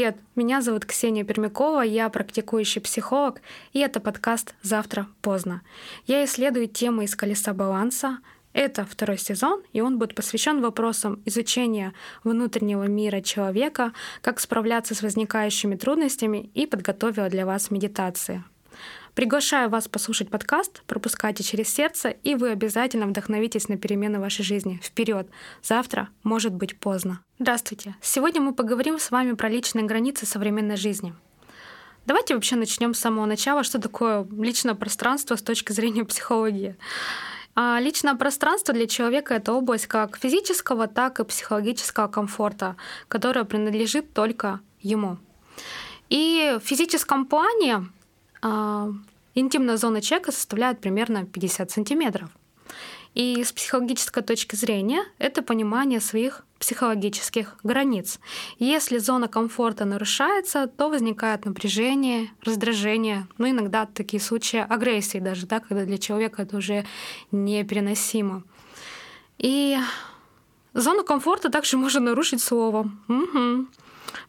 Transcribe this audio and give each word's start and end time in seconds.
привет! 0.00 0.16
Меня 0.34 0.62
зовут 0.62 0.86
Ксения 0.86 1.24
Пермякова, 1.24 1.82
я 1.82 2.08
практикующий 2.08 2.80
психолог, 2.80 3.42
и 3.74 3.80
это 3.80 4.00
подкаст 4.00 4.54
«Завтра 4.62 5.06
поздно». 5.20 5.60
Я 6.06 6.24
исследую 6.24 6.68
темы 6.68 7.04
из 7.04 7.14
«Колеса 7.14 7.52
баланса», 7.52 8.20
это 8.54 8.86
второй 8.86 9.18
сезон, 9.18 9.60
и 9.74 9.82
он 9.82 9.98
будет 9.98 10.14
посвящен 10.14 10.62
вопросам 10.62 11.20
изучения 11.26 11.92
внутреннего 12.24 12.84
мира 12.84 13.20
человека, 13.20 13.92
как 14.22 14.40
справляться 14.40 14.94
с 14.94 15.02
возникающими 15.02 15.76
трудностями 15.76 16.50
и 16.54 16.64
подготовила 16.66 17.28
для 17.28 17.44
вас 17.44 17.70
медитации. 17.70 18.42
Приглашаю 19.14 19.68
вас 19.70 19.88
послушать 19.88 20.30
подкаст, 20.30 20.82
пропускайте 20.86 21.42
через 21.42 21.68
сердце, 21.68 22.10
и 22.10 22.36
вы 22.36 22.50
обязательно 22.50 23.06
вдохновитесь 23.06 23.68
на 23.68 23.76
перемены 23.76 24.20
вашей 24.20 24.44
жизни. 24.44 24.80
Вперед! 24.82 25.28
Завтра 25.62 26.08
может 26.22 26.52
быть 26.54 26.78
поздно. 26.78 27.20
Здравствуйте! 27.38 27.96
Сегодня 28.00 28.40
мы 28.40 28.54
поговорим 28.54 29.00
с 29.00 29.10
вами 29.10 29.32
про 29.32 29.48
личные 29.48 29.84
границы 29.84 30.26
современной 30.26 30.76
жизни. 30.76 31.12
Давайте 32.06 32.34
вообще 32.34 32.54
начнем 32.54 32.94
с 32.94 33.00
самого 33.00 33.26
начала, 33.26 33.64
что 33.64 33.80
такое 33.80 34.26
личное 34.30 34.74
пространство 34.74 35.34
с 35.34 35.42
точки 35.42 35.72
зрения 35.72 36.04
психологии. 36.04 36.76
А 37.56 37.80
личное 37.80 38.14
пространство 38.14 38.72
для 38.72 38.86
человека— 38.86 39.34
это 39.34 39.52
область 39.52 39.88
как 39.88 40.18
физического, 40.18 40.86
так 40.86 41.18
и 41.18 41.24
психологического 41.24 42.06
комфорта, 42.06 42.76
которая 43.08 43.44
принадлежит 43.44 44.14
только 44.14 44.60
ему. 44.80 45.18
И 46.08 46.58
в 46.62 46.66
физическом 46.66 47.26
плане 47.26 47.86
интимная 48.42 49.76
зона 49.76 50.00
человека 50.00 50.32
составляет 50.32 50.80
примерно 50.80 51.26
50 51.26 51.70
сантиметров. 51.70 52.30
И 53.14 53.42
с 53.42 53.52
психологической 53.52 54.22
точки 54.22 54.54
зрения 54.54 55.02
это 55.18 55.42
понимание 55.42 56.00
своих 56.00 56.44
психологических 56.60 57.56
границ. 57.64 58.20
Если 58.58 58.98
зона 58.98 59.26
комфорта 59.26 59.84
нарушается, 59.84 60.68
то 60.68 60.88
возникает 60.90 61.44
напряжение, 61.44 62.30
раздражение, 62.42 63.26
ну 63.38 63.50
иногда 63.50 63.86
такие 63.86 64.20
случаи 64.20 64.58
агрессии 64.58 65.18
даже, 65.18 65.46
да, 65.46 65.58
когда 65.58 65.84
для 65.84 65.98
человека 65.98 66.42
это 66.42 66.58
уже 66.58 66.86
непереносимо. 67.32 68.44
И 69.38 69.78
зону 70.74 71.02
комфорта 71.02 71.50
также 71.50 71.78
можно 71.78 72.00
нарушить 72.00 72.42
словом. 72.42 73.02
Угу 73.08 73.66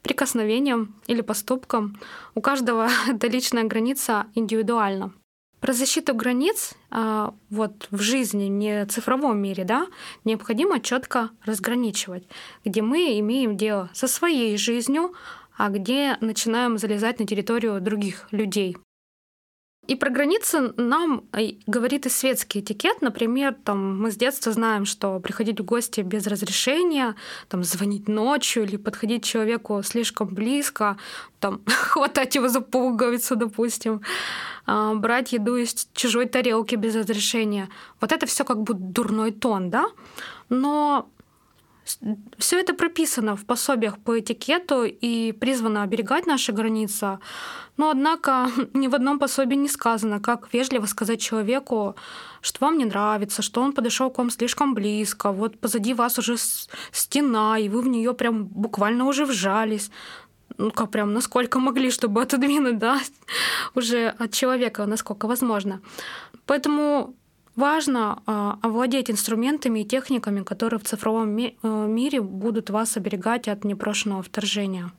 прикосновением 0.01 0.95
или 1.07 1.21
поступком. 1.21 1.99
У 2.35 2.41
каждого 2.41 2.89
эта 3.07 3.27
личная 3.27 3.63
граница 3.63 4.27
индивидуальна. 4.35 5.13
Про 5.59 5.73
защиту 5.73 6.15
границ 6.15 6.73
а, 6.89 7.35
вот 7.51 7.87
в 7.91 8.01
жизни, 8.01 8.45
не 8.45 8.85
цифровом 8.87 9.37
мире, 9.37 9.63
да, 9.63 9.85
необходимо 10.25 10.79
четко 10.79 11.29
разграничивать, 11.45 12.27
где 12.65 12.81
мы 12.81 13.19
имеем 13.19 13.57
дело 13.57 13.91
со 13.93 14.07
своей 14.07 14.57
жизнью, 14.57 15.13
а 15.55 15.69
где 15.69 16.17
начинаем 16.19 16.79
залезать 16.79 17.19
на 17.19 17.27
территорию 17.27 17.79
других 17.79 18.27
людей. 18.31 18.75
И 19.91 19.95
про 19.95 20.09
границы 20.09 20.73
нам 20.77 21.25
э, 21.33 21.55
говорит 21.67 22.05
и 22.05 22.09
светский 22.09 22.61
этикет. 22.61 23.01
Например, 23.01 23.53
там, 23.65 24.01
мы 24.01 24.09
с 24.09 24.15
детства 24.15 24.53
знаем, 24.53 24.85
что 24.85 25.19
приходить 25.19 25.59
в 25.59 25.65
гости 25.65 25.99
без 25.99 26.27
разрешения, 26.27 27.15
там, 27.49 27.63
звонить 27.63 28.07
ночью 28.07 28.63
или 28.63 28.77
подходить 28.77 29.25
человеку 29.25 29.83
слишком 29.83 30.33
близко, 30.33 30.95
там, 31.41 31.61
хватать 31.67 32.35
его 32.35 32.47
за 32.47 32.61
пуговицу, 32.61 33.35
допустим, 33.35 34.01
а, 34.65 34.93
брать 34.93 35.33
еду 35.33 35.57
из 35.57 35.89
чужой 35.93 36.25
тарелки 36.25 36.75
без 36.75 36.95
разрешения. 36.95 37.67
Вот 37.99 38.13
это 38.13 38.25
все 38.25 38.45
как 38.45 38.63
бы 38.63 38.73
дурной 38.73 39.31
тон, 39.31 39.69
да? 39.69 39.87
Но 40.47 41.09
все 42.37 42.59
это 42.59 42.73
прописано 42.73 43.35
в 43.35 43.45
пособиях 43.45 43.97
по 43.97 44.19
этикету 44.19 44.83
и 44.83 45.31
призвано 45.31 45.83
оберегать 45.83 46.27
наши 46.27 46.51
границы. 46.51 47.19
Но, 47.77 47.89
однако, 47.89 48.49
ни 48.73 48.87
в 48.87 48.95
одном 48.95 49.19
пособии 49.19 49.55
не 49.55 49.69
сказано, 49.69 50.19
как 50.19 50.53
вежливо 50.53 50.85
сказать 50.85 51.21
человеку, 51.21 51.95
что 52.41 52.65
вам 52.65 52.77
не 52.77 52.85
нравится, 52.85 53.41
что 53.41 53.61
он 53.61 53.73
подошел 53.73 54.09
к 54.09 54.17
вам 54.17 54.29
слишком 54.29 54.73
близко, 54.73 55.31
вот 55.31 55.59
позади 55.59 55.93
вас 55.93 56.19
уже 56.19 56.35
стена, 56.91 57.57
и 57.59 57.69
вы 57.69 57.81
в 57.81 57.87
нее 57.87 58.13
прям 58.13 58.45
буквально 58.45 59.05
уже 59.05 59.25
вжались. 59.25 59.91
Ну, 60.57 60.71
как 60.71 60.91
прям 60.91 61.13
насколько 61.13 61.59
могли, 61.59 61.91
чтобы 61.91 62.21
отодвинуть, 62.21 62.77
да, 62.77 62.99
уже 63.75 64.09
от 64.19 64.31
человека, 64.31 64.85
насколько 64.85 65.27
возможно. 65.27 65.81
Поэтому 66.45 67.15
Важно 67.55 68.21
э, 68.25 68.51
овладеть 68.61 69.11
инструментами 69.11 69.81
и 69.81 69.85
техниками, 69.85 70.43
которые 70.43 70.79
в 70.79 70.83
цифровом 70.83 71.29
ми- 71.29 71.57
э, 71.61 71.85
мире 71.87 72.21
будут 72.21 72.69
вас 72.69 72.97
оберегать 72.97 73.47
от 73.47 73.63
непрошенного 73.65 74.23
вторжения. 74.23 74.91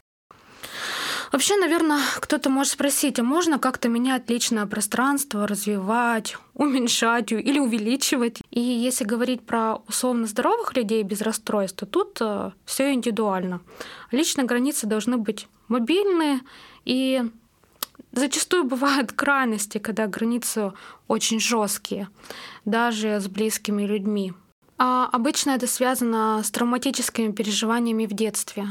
Вообще, 1.33 1.57
наверное, 1.57 2.01
кто-то 2.17 2.51
может 2.51 2.75
спросить, 2.75 3.19
а 3.19 3.23
можно 3.23 3.59
как-то 3.59 3.89
менять 3.89 4.29
личное 4.29 4.67
пространство, 4.67 5.47
развивать, 5.49 6.37
уменьшать 6.53 7.33
или 7.33 7.59
увеличивать? 7.59 8.43
И 8.51 8.61
если 8.61 9.05
говорить 9.05 9.47
про 9.47 9.77
условно 9.89 10.27
здоровых 10.27 10.77
людей 10.77 11.03
без 11.03 11.23
расстройства, 11.23 11.87
тут 11.87 12.19
э, 12.21 12.51
все 12.67 12.93
индивидуально. 12.93 13.63
Личные 14.11 14.47
границы 14.47 14.87
должны 14.87 15.17
быть 15.17 15.49
мобильные 15.69 16.41
и 16.84 17.23
Зачастую 18.12 18.65
бывают 18.65 19.12
крайности, 19.12 19.78
когда 19.78 20.06
границы 20.06 20.73
очень 21.09 21.41
жесткие, 21.41 22.09
даже 22.65 23.21
с 23.21 23.27
близкими 23.27 23.84
людьми. 23.84 24.34
А 24.78 25.09
обычно 25.11 25.53
это 25.53 25.67
связано 25.67 26.43
с 26.45 26.51
травматическими 26.51 27.33
переживаниями 27.33 28.06
в 28.06 28.12
детстве. 28.12 28.67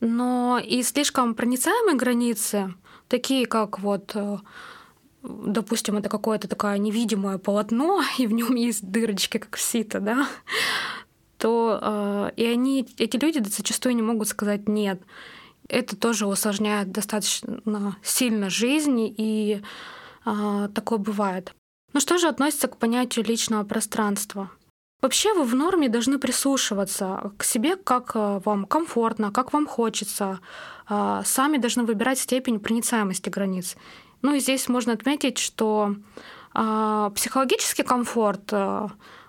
Но 0.00 0.60
и 0.62 0.82
слишком 0.82 1.34
проницаемые 1.34 1.96
границы, 1.96 2.74
такие 3.08 3.46
как 3.46 3.78
вот 3.78 4.12
э, 4.14 4.38
допустим, 5.22 5.96
это 5.96 6.08
какое-то 6.08 6.48
такое 6.48 6.78
невидимое 6.78 7.38
полотно, 7.38 8.02
и 8.18 8.26
в 8.26 8.32
нем 8.32 8.54
есть 8.54 8.88
дырочки, 8.88 9.38
как 9.38 9.56
в 9.56 9.60
сито, 9.60 10.00
да, 10.00 10.28
то 11.38 11.78
э, 11.80 12.30
и 12.36 12.46
они, 12.46 12.88
эти 12.98 13.16
люди 13.16 13.42
зачастую 13.46 13.94
не 13.94 14.02
могут 14.02 14.28
сказать 14.28 14.68
нет. 14.68 15.00
Это 15.68 15.96
тоже 15.96 16.26
усложняет 16.26 16.92
достаточно 16.92 17.96
сильно 18.02 18.50
жизнь, 18.50 19.14
и 19.16 19.62
э, 20.24 20.68
такое 20.74 20.98
бывает. 20.98 21.54
Ну 21.92 22.00
что 22.00 22.18
же 22.18 22.28
относится 22.28 22.68
к 22.68 22.76
понятию 22.76 23.24
личного 23.24 23.64
пространства? 23.64 24.50
Вообще 25.02 25.34
вы 25.34 25.44
в 25.44 25.54
норме 25.54 25.88
должны 25.88 26.18
прислушиваться 26.18 27.32
к 27.36 27.44
себе, 27.44 27.76
как 27.76 28.12
э, 28.14 28.40
вам 28.44 28.64
комфортно, 28.64 29.30
как 29.30 29.52
вам 29.52 29.66
хочется. 29.66 30.40
А, 30.88 31.22
сами 31.24 31.58
должны 31.58 31.84
выбирать 31.84 32.18
степень 32.18 32.60
проницаемости 32.60 33.28
границ. 33.28 33.76
Ну 34.22 34.34
и 34.34 34.40
здесь 34.40 34.68
можно 34.68 34.92
отметить, 34.92 35.38
что 35.38 35.96
а, 36.54 37.10
психологический 37.10 37.82
комфорт 37.82 38.52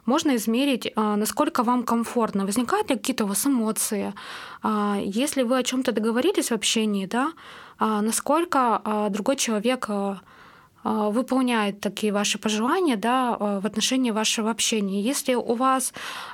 можно 0.07 0.35
измерить, 0.35 0.91
а, 0.95 1.15
насколько 1.15 1.63
вам 1.63 1.83
комфортно, 1.83 2.45
возникают 2.45 2.89
ли 2.89 2.95
какие-то 2.95 3.25
у 3.25 3.27
вас 3.27 3.45
эмоции, 3.45 4.13
если 4.99 5.43
вы 5.43 5.59
о 5.59 5.63
чем-то 5.63 5.91
договорились 5.91 6.49
в 6.49 6.53
общении, 6.53 7.05
да, 7.05 7.33
насколько 7.79 8.81
другой 9.11 9.35
человек 9.35 9.87
а, 10.89 11.09
выполняет 11.09 11.81
такие 11.81 12.13
ваши 12.13 12.37
пожелания 12.37 12.95
да, 12.95 13.35
а, 13.37 13.59
в 13.59 13.65
отношении 13.65 14.11
вашего 14.11 14.49
общения. 14.49 15.01
Если 15.01 15.35
у 15.35 15.53
вас 15.55 15.93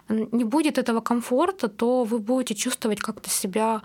не 0.09 0.43
будет 0.43 0.77
этого 0.77 1.01
комфорта, 1.01 1.67
то 1.67 2.03
вы 2.03 2.19
будете 2.19 2.53
чувствовать 2.53 2.99
как-то 2.99 3.31
себя 3.31 3.81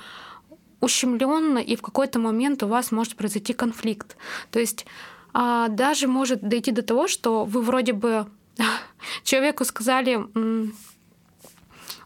ущемленно, 0.80 1.58
и 1.58 1.74
в 1.74 1.80
какой-то 1.80 2.18
момент 2.18 2.62
у 2.62 2.68
вас 2.68 2.92
может 2.92 3.16
произойти 3.16 3.54
конфликт. 3.54 4.18
То 4.50 4.58
есть 4.58 4.84
а, 5.32 5.68
даже 5.68 6.06
может 6.06 6.42
дойти 6.42 6.70
до 6.70 6.82
того, 6.82 7.08
что 7.08 7.44
вы 7.44 7.62
вроде 7.62 7.94
бы 7.94 8.26
человеку 9.22 9.64
сказали 9.64 10.18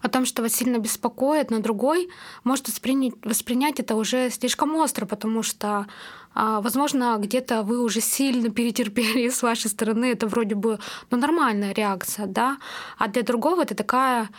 о 0.03 0.09
том, 0.09 0.27
что 0.27 0.43
вас 0.43 0.53
сильно 0.53 0.79
беспокоит, 0.79 1.51
но 1.51 1.61
другой 1.61 2.09
может 2.45 2.69
воспринять, 2.69 3.15
воспринять 3.23 3.81
это 3.81 3.95
уже 3.95 4.31
слишком 4.31 4.75
остро, 4.75 5.07
потому 5.07 5.43
что 5.43 5.87
а, 6.35 6.61
возможно, 6.61 7.17
где-то 7.19 7.63
вы 7.63 7.81
уже 7.81 8.01
сильно 8.01 8.51
перетерпели 8.51 9.29
с 9.29 9.43
вашей 9.43 9.71
стороны, 9.71 10.07
это 10.07 10.27
вроде 10.27 10.55
бы 10.55 10.79
ну, 11.11 11.19
нормальная 11.19 11.73
реакция, 11.73 12.27
да, 12.27 12.59
а 12.99 13.09
для 13.09 13.23
другого 13.23 13.63
это 13.63 13.75
такая 13.75 14.31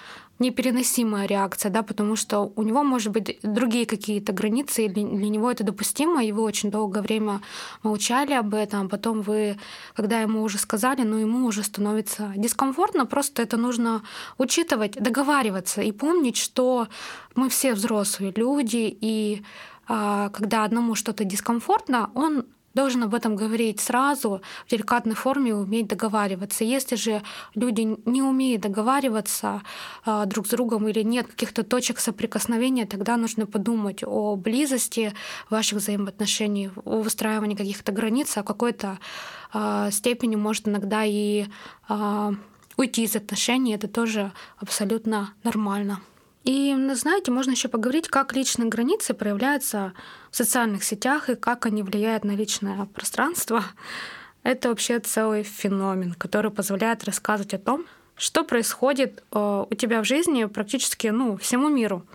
непереносимая 0.43 1.25
реакция, 1.25 1.71
да, 1.71 1.81
потому 1.81 2.15
что 2.15 2.51
у 2.55 2.63
него, 2.63 2.83
может 2.83 3.11
быть, 3.11 3.39
другие 3.41 3.85
какие-то 3.85 4.33
границы, 4.33 4.85
и 4.85 4.89
для 4.89 5.29
него 5.29 5.49
это 5.49 5.63
допустимо, 5.63 6.23
и 6.23 6.31
вы 6.31 6.43
очень 6.43 6.69
долгое 6.69 7.01
время 7.01 7.41
молчали 7.81 8.33
об 8.33 8.53
этом, 8.53 8.85
а 8.85 8.89
потом 8.89 9.21
вы, 9.21 9.57
когда 9.95 10.21
ему 10.21 10.43
уже 10.43 10.57
сказали, 10.57 11.03
ну, 11.03 11.17
ему 11.17 11.45
уже 11.47 11.63
становится 11.63 12.33
дискомфортно, 12.35 13.05
просто 13.05 13.41
это 13.41 13.57
нужно 13.57 14.03
учитывать, 14.37 14.93
договариваться 14.93 15.81
и 15.81 15.91
помнить, 15.91 16.37
что 16.37 16.87
мы 17.35 17.49
все 17.49 17.73
взрослые 17.73 18.33
люди, 18.35 18.95
и 19.01 19.43
а, 19.87 20.29
когда 20.29 20.63
одному 20.63 20.95
что-то 20.95 21.23
дискомфортно, 21.23 22.09
он 22.13 22.45
должен 22.73 23.03
об 23.03 23.13
этом 23.13 23.35
говорить 23.35 23.79
сразу, 23.79 24.41
в 24.65 24.69
деликатной 24.69 25.15
форме 25.15 25.55
уметь 25.55 25.87
договариваться. 25.87 26.63
Если 26.63 26.95
же 26.95 27.21
люди 27.55 27.97
не 28.05 28.21
умеют 28.21 28.61
договариваться 28.61 29.61
а, 30.05 30.25
друг 30.25 30.47
с 30.47 30.49
другом 30.49 30.87
или 30.87 31.01
нет 31.01 31.27
каких-то 31.27 31.63
точек 31.63 31.99
соприкосновения, 31.99 32.85
тогда 32.85 33.17
нужно 33.17 33.45
подумать 33.45 34.03
о 34.03 34.35
близости 34.35 35.13
ваших 35.49 35.79
взаимоотношений, 35.79 36.71
о 36.85 37.01
выстраивании 37.01 37.55
каких-то 37.55 37.91
границ, 37.91 38.37
а 38.37 38.43
какой-то 38.43 38.99
а, 39.51 39.91
степени 39.91 40.35
может 40.35 40.67
иногда 40.67 41.03
и 41.05 41.45
а, 41.87 42.33
уйти 42.77 43.03
из 43.03 43.15
отношений. 43.15 43.73
Это 43.73 43.87
тоже 43.87 44.31
абсолютно 44.57 45.33
нормально. 45.43 45.99
И, 46.43 46.75
знаете, 46.93 47.31
можно 47.31 47.51
еще 47.51 47.69
поговорить, 47.69 48.09
как 48.09 48.33
личные 48.33 48.67
границы 48.67 49.13
проявляются 49.13 49.93
в 50.29 50.35
социальных 50.35 50.83
сетях 50.83 51.29
и 51.29 51.35
как 51.35 51.65
они 51.65 51.83
влияют 51.83 52.25
на 52.25 52.31
личное 52.31 52.85
пространство. 52.85 53.63
Это 54.43 54.69
вообще 54.69 54.99
целый 54.99 55.43
феномен, 55.43 56.13
который 56.13 56.51
позволяет 56.51 57.05
рассказывать 57.05 57.53
о 57.53 57.59
том, 57.59 57.85
что 58.15 58.43
происходит 58.43 59.23
э, 59.31 59.65
у 59.69 59.73
тебя 59.75 60.01
в 60.01 60.05
жизни 60.05 60.45
практически 60.45 61.07
ну, 61.07 61.37
всему 61.37 61.69
миру. 61.69 62.05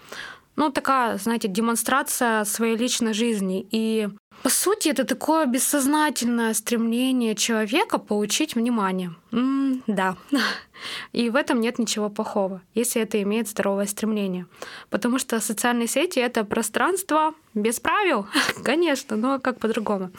Ну, 0.56 0.70
такая, 0.70 1.16
знаете, 1.18 1.48
демонстрация 1.48 2.44
своей 2.44 2.76
личной 2.76 3.14
жизни. 3.14 3.66
И 3.70 4.08
по 4.42 4.50
сути, 4.50 4.88
это 4.88 5.04
такое 5.04 5.46
бессознательное 5.46 6.54
стремление 6.54 7.34
человека 7.34 7.98
получить 7.98 8.54
внимание. 8.54 9.14
М-м, 9.32 9.82
да. 9.86 10.16
И 11.12 11.28
в 11.28 11.36
этом 11.36 11.60
нет 11.60 11.78
ничего 11.78 12.08
плохого, 12.08 12.62
если 12.74 13.02
это 13.02 13.20
имеет 13.22 13.48
здоровое 13.48 13.86
стремление. 13.86 14.46
Потому 14.90 15.18
что 15.18 15.40
социальные 15.40 15.88
сети— 15.88 16.18
это 16.20 16.44
пространство 16.44 17.34
без 17.54 17.80
правил, 17.80 18.26
конечно, 18.64 19.16
но 19.16 19.40
как 19.40 19.58
по-другому. 19.58 20.10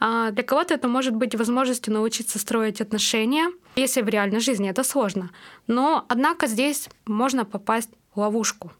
А 0.00 0.32
для 0.32 0.42
кого-то 0.42 0.74
это 0.74 0.88
может 0.88 1.14
быть 1.14 1.34
возможностью 1.34 1.94
научиться 1.94 2.38
строить 2.38 2.80
отношения, 2.80 3.52
если 3.76 4.02
в 4.02 4.08
реальной 4.08 4.40
жизни 4.40 4.68
это 4.68 4.82
сложно. 4.82 5.30
Но, 5.68 6.04
однако, 6.08 6.48
здесь 6.48 6.88
можно 7.06 7.44
попасть 7.44 7.90
в 8.14 8.20
ловушку. 8.20 8.72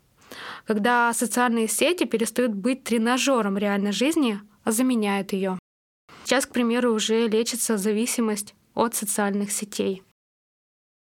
Когда 0.67 1.13
социальные 1.13 1.69
сети 1.69 2.05
перестают 2.05 2.53
быть 2.53 2.83
тренажером 2.83 3.57
реальной 3.57 3.93
жизни, 3.93 4.41
а 4.65 4.73
заменяют 4.73 5.33
ее. 5.33 5.59
Сейчас, 6.25 6.47
к 6.47 6.51
примеру, 6.51 6.95
уже 6.95 7.29
лечится 7.29 7.77
зависимость 7.77 8.55
от 8.75 8.95
социальных 8.95 9.53
сетей. 9.53 10.03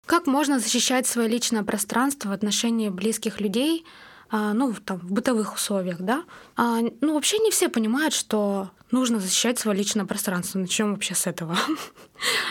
Как 0.06 0.26
можно 0.26 0.60
защищать 0.60 1.06
свое 1.06 1.28
личное 1.28 1.64
пространство 1.64 2.28
в 2.28 2.32
отношении 2.32 2.90
близких 2.90 3.40
людей, 3.40 3.84
а, 4.30 4.54
ну, 4.54 4.72
там, 4.72 4.98
в 4.98 5.10
бытовых 5.12 5.54
условиях, 5.54 6.00
да? 6.00 6.24
А, 6.56 6.80
ну, 7.00 7.14
вообще 7.14 7.38
не 7.38 7.50
все 7.50 7.68
понимают, 7.68 8.14
что 8.14 8.70
нужно 8.90 9.20
защищать 9.20 9.58
свое 9.58 9.76
личное 9.78 10.06
пространство. 10.06 10.58
Начнем 10.58 10.92
вообще 10.92 11.14
с 11.14 11.26
этого. 11.26 11.56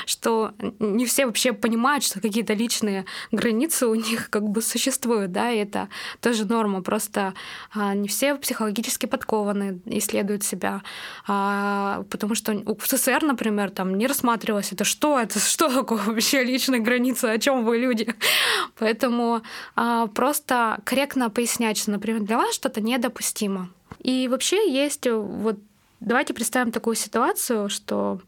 что 0.06 0.54
не 0.80 1.06
все 1.06 1.26
вообще 1.26 1.54
понимают, 1.54 2.04
что 2.04 2.22
какие-то 2.22 2.54
личные 2.54 3.06
границы 3.32 3.88
у 3.88 3.96
них 3.96 4.30
как 4.30 4.44
бы 4.44 4.62
существуют, 4.62 5.32
да, 5.32 5.52
и 5.52 5.58
это 5.58 5.90
тоже 6.22 6.46
норма. 6.46 6.82
Просто 6.82 7.34
а, 7.74 7.94
не 7.94 8.08
все 8.08 8.36
психологически 8.36 9.06
подкованы, 9.06 9.80
исследуют 9.86 10.44
себя. 10.44 10.82
А, 11.28 12.04
потому 12.10 12.36
что 12.36 12.54
в 12.54 12.86
СССР, 12.86 13.24
например, 13.24 13.72
там 13.72 13.98
не 13.98 14.08
рассматривалось 14.08 14.72
это, 14.72 14.84
что 14.84 15.20
это, 15.20 15.40
что 15.50 15.74
такое 15.74 16.00
вообще 16.04 16.44
личные 16.44 16.82
границы, 16.82 17.26
о 17.26 17.38
чем 17.38 17.66
вы 17.66 17.78
люди. 17.78 18.14
Поэтому 18.80 19.42
а, 19.76 20.08
просто 20.08 20.80
корректно 20.84 21.30
пояснять, 21.30 21.78
что, 21.78 21.92
например, 21.92 22.22
для 22.22 22.38
вас 22.38 22.54
что-то 22.54 22.82
недопустимо. 22.82 23.70
И 24.00 24.28
вообще 24.28 24.72
есть 24.72 25.08
вот 25.08 25.58
Давайте 26.06 26.36
представим 26.36 26.72
такую 26.72 26.96
ситуацию, 26.96 27.68
что 27.68 28.22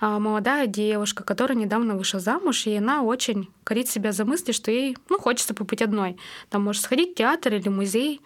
а, 0.00 0.18
молодая 0.18 0.66
девушка, 0.66 1.22
которая 1.22 1.58
недавно 1.58 1.94
вышла 1.94 2.18
замуж, 2.18 2.66
и 2.66 2.74
она 2.74 3.02
очень 3.02 3.50
корит 3.62 3.90
себя 3.90 4.12
за 4.12 4.24
мысли, 4.24 4.52
что 4.52 4.70
ей 4.70 4.96
ну, 5.10 5.18
хочется 5.18 5.52
побыть 5.52 5.82
одной. 5.82 6.16
Там 6.48 6.64
может 6.64 6.82
сходить 6.82 7.10
в 7.10 7.14
театр 7.16 7.52
или 7.52 7.68
музей, 7.68 8.22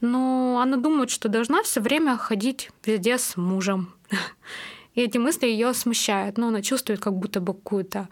но 0.00 0.58
она 0.62 0.78
думает, 0.78 1.10
что 1.10 1.28
должна 1.28 1.62
все 1.62 1.82
время 1.82 2.16
ходить 2.16 2.70
везде 2.86 3.18
с 3.18 3.36
мужем. 3.36 3.92
И 4.94 5.02
эти 5.02 5.18
мысли 5.18 5.46
ее 5.46 5.74
смущают. 5.74 6.38
Но 6.38 6.48
она 6.48 6.62
чувствует 6.62 6.98
как 6.98 7.12
будто 7.12 7.40
бы 7.42 7.52
какую-то 7.52 8.08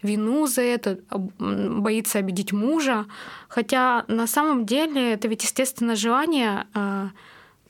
вину 0.00 0.46
за 0.46 0.62
это, 0.62 1.00
боится 1.10 2.20
обидеть 2.20 2.52
мужа. 2.52 3.06
Хотя 3.48 4.04
на 4.06 4.28
самом 4.28 4.64
деле 4.64 5.14
это 5.14 5.26
ведь 5.26 5.42
естественное 5.42 5.96
желание 5.96 6.68
а, 6.72 7.08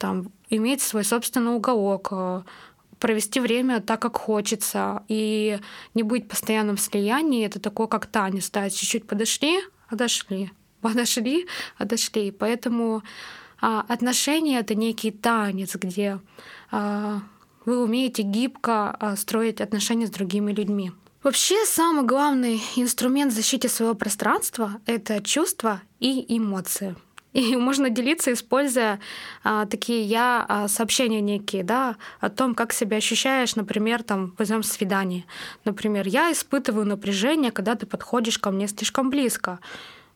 там, 0.02 0.32
иметь 0.50 0.82
свой 0.82 1.04
собственный 1.04 1.54
уголок, 1.54 2.08
э, 2.10 2.42
провести 2.98 3.38
время 3.38 3.80
так, 3.80 4.02
как 4.02 4.16
хочется, 4.16 5.04
и 5.06 5.60
не 5.94 6.02
быть 6.02 6.24
в 6.24 6.28
постоянном 6.28 6.76
слиянии. 6.76 7.46
Это 7.46 7.60
такое, 7.60 7.86
как 7.86 8.06
танец, 8.06 8.50
да, 8.50 8.68
чуть-чуть 8.68 9.06
подошли, 9.06 9.60
отошли, 9.88 10.50
подошли, 10.80 11.46
отошли. 11.78 12.32
Поэтому 12.32 13.04
а, 13.60 13.84
отношения— 13.88 14.58
это 14.60 14.74
некий 14.74 15.12
танец, 15.12 15.76
где 15.76 16.18
а, 16.72 17.20
вы 17.64 17.80
умеете 17.80 18.22
гибко 18.22 18.90
а, 18.98 19.14
строить 19.14 19.60
отношения 19.60 20.08
с 20.08 20.10
другими 20.10 20.52
людьми. 20.52 20.90
Вообще 21.22 21.64
самый 21.64 22.04
главный 22.04 22.60
инструмент 22.74 23.32
защиты 23.32 23.68
своего 23.68 23.94
пространства— 23.94 24.80
это 24.86 25.22
чувства 25.22 25.80
и 26.00 26.24
эмоции. 26.36 26.96
И 27.38 27.56
можно 27.56 27.90
делиться, 27.90 28.32
используя 28.32 29.00
а, 29.42 29.66
такие 29.66 30.02
я 30.02 30.44
а, 30.48 30.68
сообщения 30.68 31.20
некие, 31.20 31.64
да, 31.64 31.96
о 32.20 32.28
том, 32.28 32.54
как 32.54 32.72
себя 32.72 32.98
ощущаешь, 32.98 33.56
например, 33.56 34.02
там, 34.02 34.34
возьмем 34.38 34.62
свидание. 34.62 35.24
Например, 35.64 36.06
я 36.06 36.30
испытываю 36.30 36.86
напряжение, 36.86 37.50
когда 37.50 37.74
ты 37.74 37.86
подходишь 37.86 38.38
ко 38.38 38.50
мне 38.50 38.68
слишком 38.68 39.10
близко. 39.10 39.58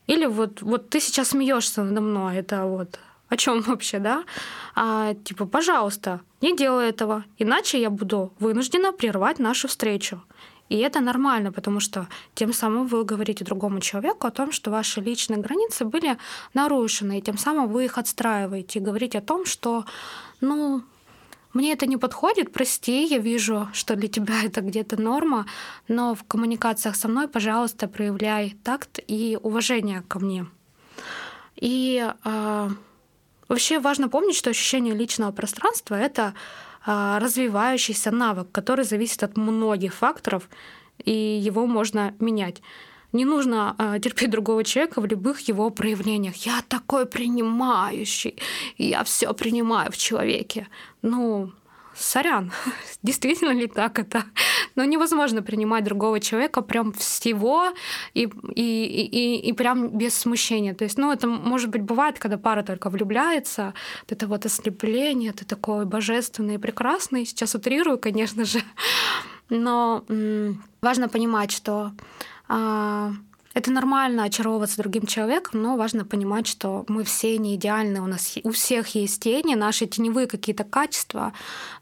Или 0.06 0.26
вот, 0.26 0.62
вот 0.62 0.90
ты 0.90 1.00
сейчас 1.00 1.28
смеешься 1.30 1.82
надо 1.82 2.00
мной, 2.00 2.36
это 2.36 2.64
вот 2.66 3.00
о 3.28 3.36
чем 3.36 3.60
вообще, 3.66 3.98
да? 3.98 4.24
А, 4.74 5.14
типа, 5.14 5.46
пожалуйста, 5.46 6.20
не 6.40 6.56
делай 6.56 6.88
этого, 6.88 7.24
иначе 7.38 7.80
я 7.80 7.90
буду 7.90 8.32
вынуждена 8.38 8.92
прервать 8.92 9.38
нашу 9.38 9.68
встречу. 9.68 10.22
И 10.68 10.76
это 10.78 11.00
нормально, 11.00 11.52
потому 11.52 11.80
что 11.80 12.08
тем 12.34 12.52
самым 12.52 12.86
вы 12.86 13.04
говорите 13.04 13.44
другому 13.44 13.80
человеку 13.80 14.26
о 14.26 14.30
том, 14.30 14.52
что 14.52 14.70
ваши 14.70 15.00
личные 15.00 15.38
границы 15.38 15.84
были 15.84 16.18
нарушены, 16.54 17.18
и 17.18 17.22
тем 17.22 17.38
самым 17.38 17.68
вы 17.68 17.84
их 17.84 17.98
отстраиваете 17.98 18.78
и 18.78 18.82
говорите 18.82 19.18
о 19.18 19.22
том, 19.22 19.44
что, 19.46 19.84
ну, 20.40 20.82
мне 21.52 21.72
это 21.72 21.86
не 21.86 21.96
подходит, 21.96 22.52
прости, 22.52 23.06
я 23.06 23.18
вижу, 23.18 23.68
что 23.72 23.96
для 23.96 24.08
тебя 24.08 24.42
это 24.44 24.60
где-то 24.60 25.00
норма, 25.00 25.46
но 25.88 26.14
в 26.14 26.24
коммуникациях 26.24 26.96
со 26.96 27.08
мной, 27.08 27.28
пожалуйста, 27.28 27.88
проявляй 27.88 28.56
такт 28.64 29.00
и 29.06 29.38
уважение 29.42 30.02
ко 30.08 30.18
мне. 30.18 30.46
И 31.54 32.12
э, 32.24 32.70
вообще 33.48 33.78
важно 33.78 34.08
помнить, 34.08 34.36
что 34.36 34.50
ощущение 34.50 34.94
личного 34.94 35.32
пространства 35.32 35.94
это 35.94 36.34
развивающийся 36.86 38.10
навык, 38.10 38.48
который 38.52 38.84
зависит 38.84 39.22
от 39.22 39.36
многих 39.36 39.94
факторов, 39.94 40.48
и 41.04 41.12
его 41.12 41.66
можно 41.66 42.14
менять. 42.20 42.62
Не 43.12 43.24
нужно 43.24 43.74
э, 43.78 43.98
терпеть 44.00 44.30
другого 44.30 44.62
человека 44.64 45.00
в 45.00 45.06
любых 45.06 45.48
его 45.48 45.70
проявлениях. 45.70 46.46
Я 46.46 46.62
такой 46.68 47.06
принимающий, 47.06 48.36
я 48.78 49.02
все 49.04 49.32
принимаю 49.32 49.90
в 49.90 49.96
человеке. 49.96 50.68
Ну, 51.02 51.52
сорян, 51.96 52.52
действительно 53.02 53.52
ли 53.52 53.66
так 53.66 53.98
это? 53.98 54.24
Но 54.74 54.84
невозможно 54.84 55.42
принимать 55.42 55.84
другого 55.84 56.20
человека 56.20 56.62
прям 56.62 56.92
всего 56.92 57.72
и, 58.14 58.28
и, 58.54 59.06
и, 59.06 59.48
и 59.48 59.52
прям 59.52 59.88
без 59.88 60.14
смущения. 60.14 60.74
То 60.74 60.84
есть, 60.84 60.98
ну, 60.98 61.12
это, 61.12 61.26
может 61.26 61.70
быть, 61.70 61.82
бывает, 61.82 62.18
когда 62.18 62.38
пара 62.38 62.62
только 62.62 62.90
влюбляется, 62.90 63.74
это 64.08 64.26
вот 64.26 64.46
ослепление, 64.46 65.32
ты 65.32 65.44
такой 65.44 65.86
божественный 65.86 66.54
и 66.54 66.58
прекрасный. 66.58 67.24
Сейчас 67.24 67.54
утрирую, 67.54 67.98
конечно 67.98 68.44
же. 68.44 68.60
Но 69.48 70.04
важно 70.82 71.08
понимать, 71.08 71.52
что 71.52 71.92
а, 72.48 73.12
это 73.56 73.70
нормально 73.70 74.24
очаровываться 74.24 74.76
другим 74.76 75.06
человеком, 75.06 75.62
но 75.62 75.78
важно 75.78 76.04
понимать, 76.04 76.46
что 76.46 76.84
мы 76.88 77.04
все 77.04 77.38
не 77.38 77.54
идеальны, 77.54 78.02
у 78.02 78.06
нас 78.06 78.34
у 78.44 78.50
всех 78.50 78.88
есть 78.88 79.22
тени, 79.22 79.54
наши 79.54 79.86
теневые 79.86 80.26
какие-то 80.26 80.62
качества, 80.62 81.32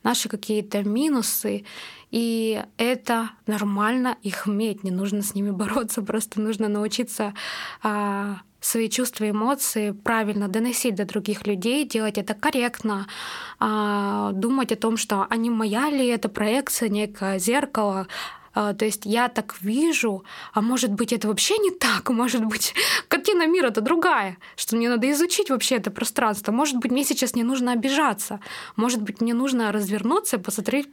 наши 0.05 0.29
какие-то 0.29 0.85
минусы, 0.85 1.65
и 2.13 2.63
это 2.77 3.31
нормально 3.49 4.17
их 4.23 4.47
иметь, 4.47 4.85
не 4.85 4.93
нужно 4.93 5.21
с 5.21 5.35
ними 5.35 5.51
бороться, 5.63 6.03
просто 6.03 6.41
нужно 6.41 6.69
научиться 6.69 7.35
а, 7.83 8.37
свои 8.61 8.89
чувства, 8.89 9.29
эмоции 9.29 9.91
правильно 9.91 10.47
доносить 10.47 10.95
до 10.95 11.05
других 11.05 11.45
людей, 11.45 11.85
делать 11.89 12.19
это 12.19 12.35
корректно, 12.35 13.09
а, 13.59 14.31
думать 14.31 14.71
о 14.71 14.77
том, 14.77 14.97
что 14.97 15.27
они 15.29 15.51
моя 15.51 15.91
ли 15.91 16.07
это 16.07 16.29
проекция, 16.29 16.89
некое 16.89 17.41
зеркало, 17.41 18.07
А, 18.07 18.44
то 18.55 18.85
есть 18.85 19.03
я 19.05 19.29
так 19.29 19.57
вижу, 19.61 20.25
а 20.53 20.61
может 20.61 20.93
быть 20.93 21.13
это 21.13 21.29
вообще 21.29 21.59
не 21.59 21.71
так, 21.71 22.09
может 22.11 22.45
быть 22.45 22.75
картина 23.09 23.47
мира-то 23.47 23.81
другая, 23.81 24.39
что 24.57 24.77
мне 24.77 24.89
надо 24.89 25.11
изучить 25.11 25.51
вообще 25.51 25.77
это 25.77 25.91
пространство. 25.91 26.53
Может 26.53 26.77
быть 26.77 26.93
мне 26.93 27.05
сейчас 27.05 27.35
не 27.35 27.43
нужно 27.43 27.73
обижаться, 27.73 28.41
может 28.77 29.03
быть 29.03 29.21
мне 29.21 29.35
нужно 29.35 29.73
развернуться 29.73 30.39
посмотреть 30.39 30.89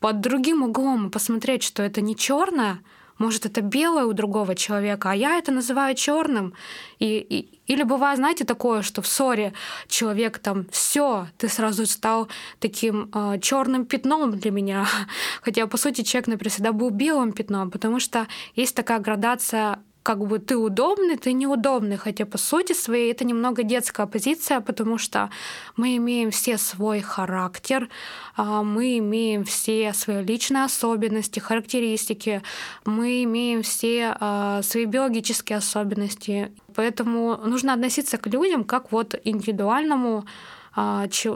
под 0.00 0.20
другим 0.20 0.62
углом 0.62 1.10
посмотреть, 1.10 1.62
что 1.62 1.82
это 1.82 2.00
не 2.00 2.16
черное, 2.16 2.80
может, 3.18 3.46
это 3.46 3.60
белое 3.60 4.04
у 4.04 4.12
другого 4.12 4.54
человека, 4.54 5.10
а 5.10 5.14
я 5.14 5.38
это 5.38 5.52
называю 5.52 5.94
черным. 5.94 6.54
И, 6.98 7.18
и, 7.18 7.72
или 7.72 7.82
бывает, 7.82 8.18
знаете, 8.18 8.44
такое, 8.44 8.82
что 8.82 9.02
в 9.02 9.06
ссоре 9.06 9.52
человек 9.88 10.38
там 10.38 10.66
все, 10.70 11.26
ты 11.36 11.48
сразу 11.48 11.86
стал 11.86 12.28
таким 12.60 13.10
э, 13.14 13.38
черным 13.40 13.86
пятном 13.86 14.38
для 14.38 14.50
меня. 14.50 14.86
Хотя, 15.42 15.66
по 15.66 15.76
сути, 15.76 16.02
человек, 16.02 16.28
например, 16.28 16.52
всегда 16.52 16.72
был 16.72 16.90
белым 16.90 17.32
пятном, 17.32 17.70
потому 17.70 18.00
что 18.00 18.26
есть 18.54 18.74
такая 18.74 19.00
градация 19.00 19.78
как 20.08 20.26
бы 20.26 20.38
ты 20.38 20.56
удобный, 20.56 21.18
ты 21.18 21.34
неудобный, 21.34 21.98
хотя 21.98 22.24
по 22.24 22.38
сути 22.38 22.72
своей 22.72 23.12
это 23.12 23.26
немного 23.26 23.62
детская 23.62 24.06
позиция, 24.06 24.60
потому 24.60 24.96
что 24.96 25.28
мы 25.76 25.98
имеем 25.98 26.30
все 26.30 26.56
свой 26.56 27.00
характер, 27.00 27.90
а, 28.34 28.62
мы 28.62 28.96
имеем 28.96 29.44
все 29.44 29.92
свои 29.92 30.24
личные 30.24 30.64
особенности, 30.64 31.40
характеристики, 31.40 32.40
мы 32.86 33.22
имеем 33.24 33.60
все 33.60 34.16
а, 34.18 34.62
свои 34.62 34.86
биологические 34.86 35.58
особенности, 35.58 36.52
поэтому 36.74 37.36
нужно 37.44 37.74
относиться 37.74 38.16
к 38.16 38.28
людям 38.28 38.64
как 38.64 38.92
вот 38.92 39.14
индивидуальному 39.24 40.24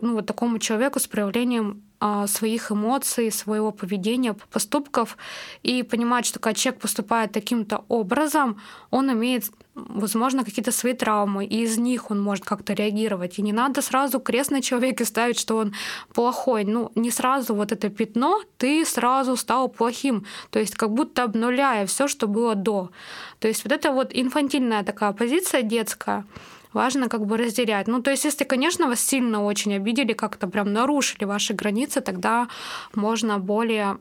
ну, 0.02 0.14
вот 0.14 0.26
такому 0.26 0.58
человеку 0.58 0.99
с 0.99 1.06
проявлением 1.06 1.82
а, 2.00 2.26
своих 2.26 2.72
эмоций, 2.72 3.30
своего 3.30 3.70
поведения, 3.70 4.34
поступков 4.50 5.16
и 5.62 5.82
понимать, 5.82 6.26
что 6.26 6.40
когда 6.40 6.54
человек 6.54 6.80
поступает 6.80 7.32
таким-то 7.32 7.84
образом, 7.88 8.61
он 8.90 9.12
имеет 9.12 9.44
возможно, 9.75 10.44
какие-то 10.44 10.72
свои 10.72 10.92
травмы, 10.92 11.44
и 11.44 11.62
из 11.62 11.78
них 11.78 12.11
он 12.11 12.20
может 12.20 12.44
как-то 12.44 12.75
реагировать. 12.75 13.38
И 13.38 13.42
не 13.42 13.52
надо 13.52 13.82
сразу 13.82 14.20
крест 14.20 14.50
на 14.50 14.61
человеке 14.61 15.04
ставить, 15.04 15.38
что 15.38 15.56
он 15.56 15.75
плохой. 16.12 16.64
Ну, 16.64 16.90
не 16.94 17.11
сразу 17.11 17.54
вот 17.54 17.72
это 17.72 17.88
пятно, 17.88 18.42
ты 18.58 18.84
сразу 18.84 19.37
стал 19.37 19.68
плохим. 19.68 20.26
То 20.50 20.58
есть 20.58 20.75
как 20.75 20.90
будто 20.90 21.22
обнуляя 21.22 21.87
все, 21.87 22.08
что 22.08 22.26
было 22.26 22.54
до. 22.54 22.90
То 23.38 23.49
есть 23.49 23.64
вот 23.64 23.72
это 23.72 23.92
вот 23.92 24.11
инфантильная 24.12 24.82
такая 24.82 25.12
позиция 25.12 25.62
детская, 25.62 26.25
важно 26.73 27.09
как 27.09 27.26
бы 27.26 27.37
разделять. 27.37 27.88
Ну, 27.88 28.02
то 28.02 28.11
есть, 28.11 28.25
если, 28.25 28.45
конечно, 28.45 28.87
вас 28.87 29.00
сильно 29.00 29.45
очень 29.45 29.75
обидели, 29.75 30.12
как-то 30.12 30.47
прям 30.47 30.73
нарушили 30.73 31.25
ваши 31.25 31.55
границы, 31.55 32.00
тогда 32.00 32.49
можно 32.95 33.38
более 33.38 33.99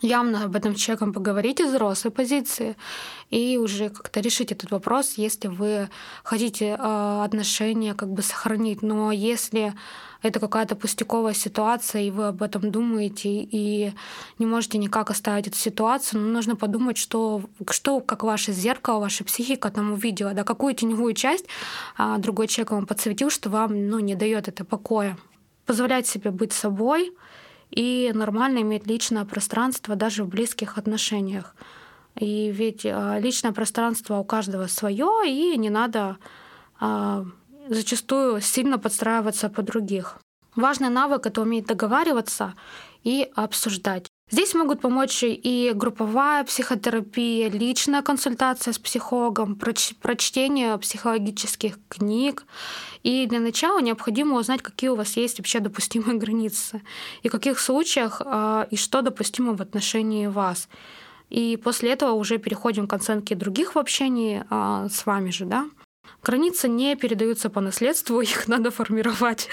явно 0.00 0.44
об 0.44 0.56
этом 0.56 0.76
с 0.76 0.80
человеком 0.80 1.12
поговорить 1.12 1.60
из 1.60 1.70
взрослой 1.70 2.10
позиции 2.10 2.76
и 3.30 3.58
уже 3.58 3.88
как-то 3.88 4.20
решить 4.20 4.52
этот 4.52 4.70
вопрос, 4.70 5.14
если 5.16 5.48
вы 5.48 5.88
хотите 6.22 6.76
э, 6.78 7.22
отношения 7.24 7.94
как 7.94 8.10
бы 8.10 8.22
сохранить. 8.22 8.82
Но 8.82 9.12
если 9.12 9.74
это 10.24 10.40
какая-то 10.40 10.74
пустяковая 10.74 11.34
ситуация, 11.34 12.02
и 12.02 12.10
вы 12.10 12.28
об 12.28 12.42
этом 12.42 12.70
думаете, 12.70 13.28
и 13.28 13.92
не 14.38 14.46
можете 14.46 14.78
никак 14.78 15.10
оставить 15.10 15.48
эту 15.48 15.56
ситуацию, 15.56 16.20
ну, 16.20 16.32
нужно 16.32 16.56
подумать, 16.56 16.96
что, 16.96 17.42
что 17.70 18.00
как 18.00 18.24
ваше 18.24 18.52
зеркало, 18.52 19.00
ваша 19.00 19.24
психика 19.24 19.70
там 19.70 19.92
увидела, 19.92 20.32
да, 20.32 20.44
какую 20.44 20.74
теневую 20.74 21.14
часть 21.14 21.46
а, 21.96 22.16
другой 22.18 22.48
человек 22.48 22.70
вам 22.70 22.86
подсветил, 22.86 23.30
что 23.30 23.50
вам 23.50 23.88
ну, 23.88 23.98
не 23.98 24.14
дает 24.14 24.48
это 24.48 24.64
покоя. 24.64 25.18
Позволять 25.66 26.06
себе 26.06 26.30
быть 26.30 26.52
собой 26.52 27.12
и 27.74 28.12
нормально 28.14 28.60
иметь 28.60 28.86
личное 28.86 29.24
пространство 29.24 29.96
даже 29.96 30.22
в 30.22 30.28
близких 30.28 30.78
отношениях. 30.78 31.56
И 32.16 32.50
ведь 32.52 32.86
а, 32.86 33.18
личное 33.18 33.52
пространство 33.52 34.18
у 34.18 34.24
каждого 34.24 34.68
свое, 34.68 35.24
и 35.26 35.56
не 35.58 35.70
надо 35.70 36.18
а, 36.78 37.24
зачастую 37.68 38.40
сильно 38.40 38.78
подстраиваться 38.78 39.48
под 39.48 39.64
других. 39.64 40.18
Важный 40.54 40.88
навык— 40.88 41.26
это 41.26 41.40
уметь 41.40 41.66
договариваться 41.66 42.54
и 43.02 43.28
обсуждать. 43.34 44.06
Здесь 44.30 44.54
могут 44.54 44.80
помочь 44.80 45.22
и 45.22 45.72
групповая 45.74 46.44
психотерапия, 46.44 47.50
личная 47.50 48.00
консультация 48.00 48.72
с 48.72 48.78
психологом, 48.78 49.54
прочтение 49.56 50.78
психологических 50.78 51.78
книг. 51.88 52.44
И 53.02 53.26
для 53.26 53.38
начала 53.38 53.80
необходимо 53.80 54.38
узнать, 54.38 54.62
какие 54.62 54.88
у 54.88 54.96
вас 54.96 55.16
есть 55.18 55.38
вообще 55.38 55.60
допустимые 55.60 56.18
границы, 56.18 56.80
и 57.22 57.28
в 57.28 57.32
каких 57.32 57.60
случаях 57.60 58.22
а, 58.24 58.66
и 58.70 58.76
что 58.76 59.02
допустимо 59.02 59.54
в 59.54 59.60
отношении 59.60 60.26
вас. 60.26 60.68
И 61.28 61.58
после 61.62 61.92
этого 61.92 62.12
уже 62.12 62.38
переходим 62.38 62.86
к 62.86 62.92
оценке 62.94 63.34
других 63.34 63.74
в 63.74 63.78
общении 63.78 64.44
а, 64.48 64.88
с 64.88 65.04
вами 65.04 65.30
же, 65.30 65.44
да. 65.44 65.66
Границы 66.22 66.68
не 66.68 66.96
передаются 66.96 67.50
по 67.50 67.60
наследству, 67.60 68.20
их 68.22 68.48
надо 68.48 68.70
формировать. 68.70 69.48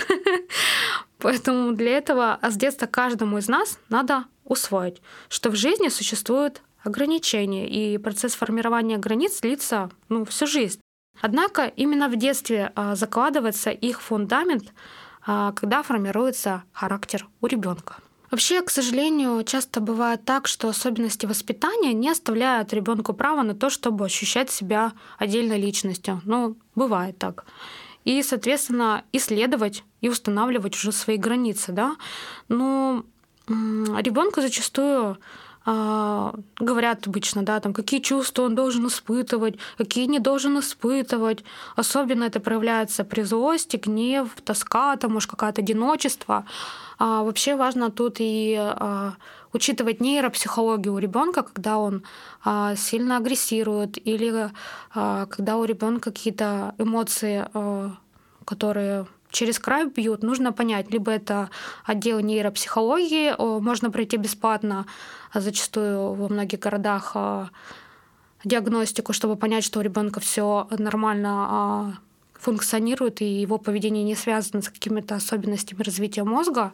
Поэтому 1.17 1.73
для 1.73 1.97
этого 1.97 2.39
с 2.41 2.55
детства 2.55 2.87
каждому 2.87 3.37
из 3.37 3.47
нас 3.47 3.77
надо 3.89 4.25
усвоить, 4.43 5.01
что 5.29 5.49
в 5.49 5.55
жизни 5.55 5.89
существуют 5.89 6.61
ограничения, 6.83 7.69
и 7.69 7.97
процесс 7.97 8.33
формирования 8.33 8.97
границ 8.97 9.39
длится 9.39 9.91
ну, 10.09 10.25
всю 10.25 10.47
жизнь. 10.47 10.81
Однако 11.21 11.65
именно 11.67 12.09
в 12.09 12.15
детстве 12.15 12.71
а, 12.75 12.95
закладывается 12.95 13.69
их 13.69 14.01
фундамент, 14.01 14.73
а, 15.25 15.51
когда 15.51 15.83
формируется 15.83 16.63
характер 16.71 17.27
у 17.41 17.47
ребенка. 17.47 17.97
Вообще, 18.31 18.61
к 18.61 18.69
сожалению, 18.69 19.43
часто 19.43 19.81
бывает 19.81 20.23
так, 20.23 20.47
что 20.47 20.69
особенности 20.69 21.25
воспитания 21.25 21.93
не 21.93 22.09
оставляют 22.09 22.71
ребенку 22.71 23.13
права 23.13 23.43
на 23.43 23.53
то, 23.53 23.69
чтобы 23.69 24.05
ощущать 24.05 24.49
себя 24.49 24.93
отдельной 25.17 25.59
личностью. 25.59 26.21
Ну, 26.23 26.55
бывает 26.73 27.17
так. 27.17 27.45
И, 28.05 28.23
соответственно, 28.23 29.03
исследовать 29.11 29.83
и 29.99 30.07
устанавливать 30.07 30.75
уже 30.75 30.93
свои 30.93 31.17
границы, 31.17 31.73
да. 31.73 31.97
Но 32.47 33.03
ребенку 33.47 34.41
зачастую 34.41 35.17
говорят 35.63 37.05
обычно, 37.05 37.43
да, 37.43 37.59
там, 37.59 37.73
какие 37.73 37.99
чувства 37.99 38.43
он 38.43 38.55
должен 38.55 38.87
испытывать, 38.87 39.55
какие 39.77 40.05
не 40.05 40.19
должен 40.19 40.57
испытывать. 40.59 41.43
Особенно 41.75 42.23
это 42.23 42.39
проявляется 42.39 43.03
при 43.03 43.21
злости, 43.21 43.77
гнев, 43.77 44.29
тоска, 44.43 44.95
там, 44.97 45.13
может, 45.13 45.29
какое-то 45.29 45.61
одиночество. 45.61 46.45
А 46.97 47.23
вообще 47.23 47.55
важно 47.55 47.91
тут 47.91 48.17
и 48.19 48.55
а, 48.59 49.13
учитывать 49.53 50.01
нейропсихологию 50.01 50.93
у 50.93 50.97
ребенка, 50.97 51.43
когда 51.43 51.77
он 51.77 52.03
а, 52.43 52.75
сильно 52.75 53.17
агрессирует 53.17 53.97
или 54.05 54.51
а, 54.93 55.25
когда 55.25 55.57
у 55.57 55.65
ребенка 55.65 56.11
какие-то 56.11 56.73
эмоции, 56.77 57.47
а, 57.53 57.91
которые 58.45 59.07
через 59.31 59.59
край 59.59 59.85
бьют, 59.87 60.23
нужно 60.23 60.53
понять, 60.53 60.91
либо 60.91 61.11
это 61.11 61.49
отдел 61.85 62.19
нейропсихологии, 62.19 63.33
можно 63.61 63.89
пройти 63.89 64.17
бесплатно, 64.17 64.85
а 65.31 65.39
зачастую 65.39 66.13
во 66.13 66.27
многих 66.27 66.59
городах 66.59 67.11
а, 67.15 67.49
диагностику, 68.43 69.13
чтобы 69.13 69.35
понять, 69.35 69.63
что 69.63 69.79
у 69.79 69.81
ребенка 69.81 70.19
все 70.19 70.67
нормально 70.77 71.29
а, 71.49 71.93
функционирует, 72.33 73.21
и 73.21 73.25
его 73.25 73.57
поведение 73.57 74.03
не 74.03 74.15
связано 74.15 74.61
с 74.61 74.69
какими-то 74.69 75.15
особенностями 75.15 75.83
развития 75.83 76.23
мозга 76.23 76.73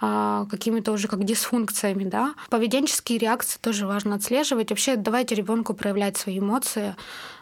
какими-то 0.00 0.92
уже 0.92 1.08
как 1.08 1.24
дисфункциями, 1.24 2.04
да. 2.04 2.34
Поведенческие 2.48 3.18
реакции 3.18 3.58
тоже 3.60 3.86
важно 3.86 4.14
отслеживать. 4.14 4.70
Вообще 4.70 4.96
давайте 4.96 5.34
ребенку 5.34 5.74
проявлять 5.74 6.16
свои 6.16 6.38
эмоции, 6.38 6.96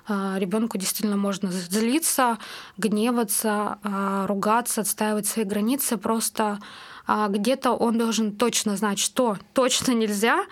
а, 0.08 0.36
ребенку 0.38 0.78
действительно 0.78 1.16
можно 1.16 1.50
злиться, 1.52 2.38
гневаться, 2.78 3.78
а, 3.82 4.26
ругаться, 4.26 4.80
отстаивать 4.80 5.26
свои 5.26 5.44
границы. 5.44 5.98
Просто 5.98 6.58
а, 7.06 7.28
где-то 7.28 7.72
он 7.72 7.98
должен 7.98 8.36
точно 8.36 8.76
знать, 8.76 8.98
что 8.98 9.36
точно 9.52 9.92
нельзя, 9.92 10.44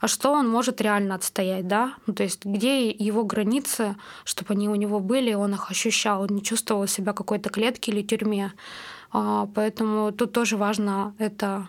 а 0.00 0.08
что 0.08 0.32
он 0.32 0.48
может 0.48 0.80
реально 0.80 1.14
отстоять, 1.14 1.68
да? 1.68 1.94
Ну, 2.06 2.14
то 2.14 2.24
есть 2.24 2.44
где 2.44 2.90
его 2.90 3.24
границы, 3.24 3.96
чтобы 4.24 4.54
они 4.54 4.68
у 4.68 4.74
него 4.74 4.98
были, 4.98 5.32
он 5.32 5.54
их 5.54 5.70
ощущал, 5.70 6.22
он 6.22 6.28
не 6.30 6.42
чувствовал 6.42 6.86
себя 6.88 7.12
какой-то 7.12 7.50
клетке 7.50 7.92
или 7.92 8.02
тюрьме. 8.02 8.52
Поэтому 9.54 10.10
тут 10.10 10.32
тоже 10.32 10.56
важно 10.56 11.14
это 11.18 11.68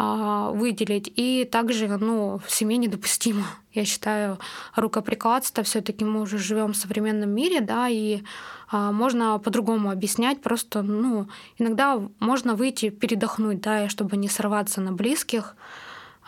а, 0.00 0.50
выделить. 0.50 1.12
И 1.16 1.44
также 1.44 1.88
ну, 1.88 2.40
в 2.46 2.50
семье 2.52 2.76
недопустимо. 2.76 3.44
Я 3.72 3.84
считаю, 3.84 4.38
рукоприкладство 4.76 5.64
все 5.64 5.80
таки 5.80 6.04
мы 6.04 6.20
уже 6.20 6.38
живем 6.38 6.72
в 6.72 6.76
современном 6.76 7.30
мире, 7.30 7.60
да, 7.60 7.88
и 7.88 8.22
а, 8.70 8.92
можно 8.92 9.38
по-другому 9.40 9.90
объяснять. 9.90 10.40
Просто, 10.40 10.82
ну, 10.82 11.26
иногда 11.58 12.00
можно 12.20 12.54
выйти 12.54 12.90
передохнуть, 12.90 13.60
да, 13.60 13.86
и 13.86 13.88
чтобы 13.88 14.16
не 14.16 14.28
сорваться 14.28 14.80
на 14.80 14.92
близких. 14.92 15.56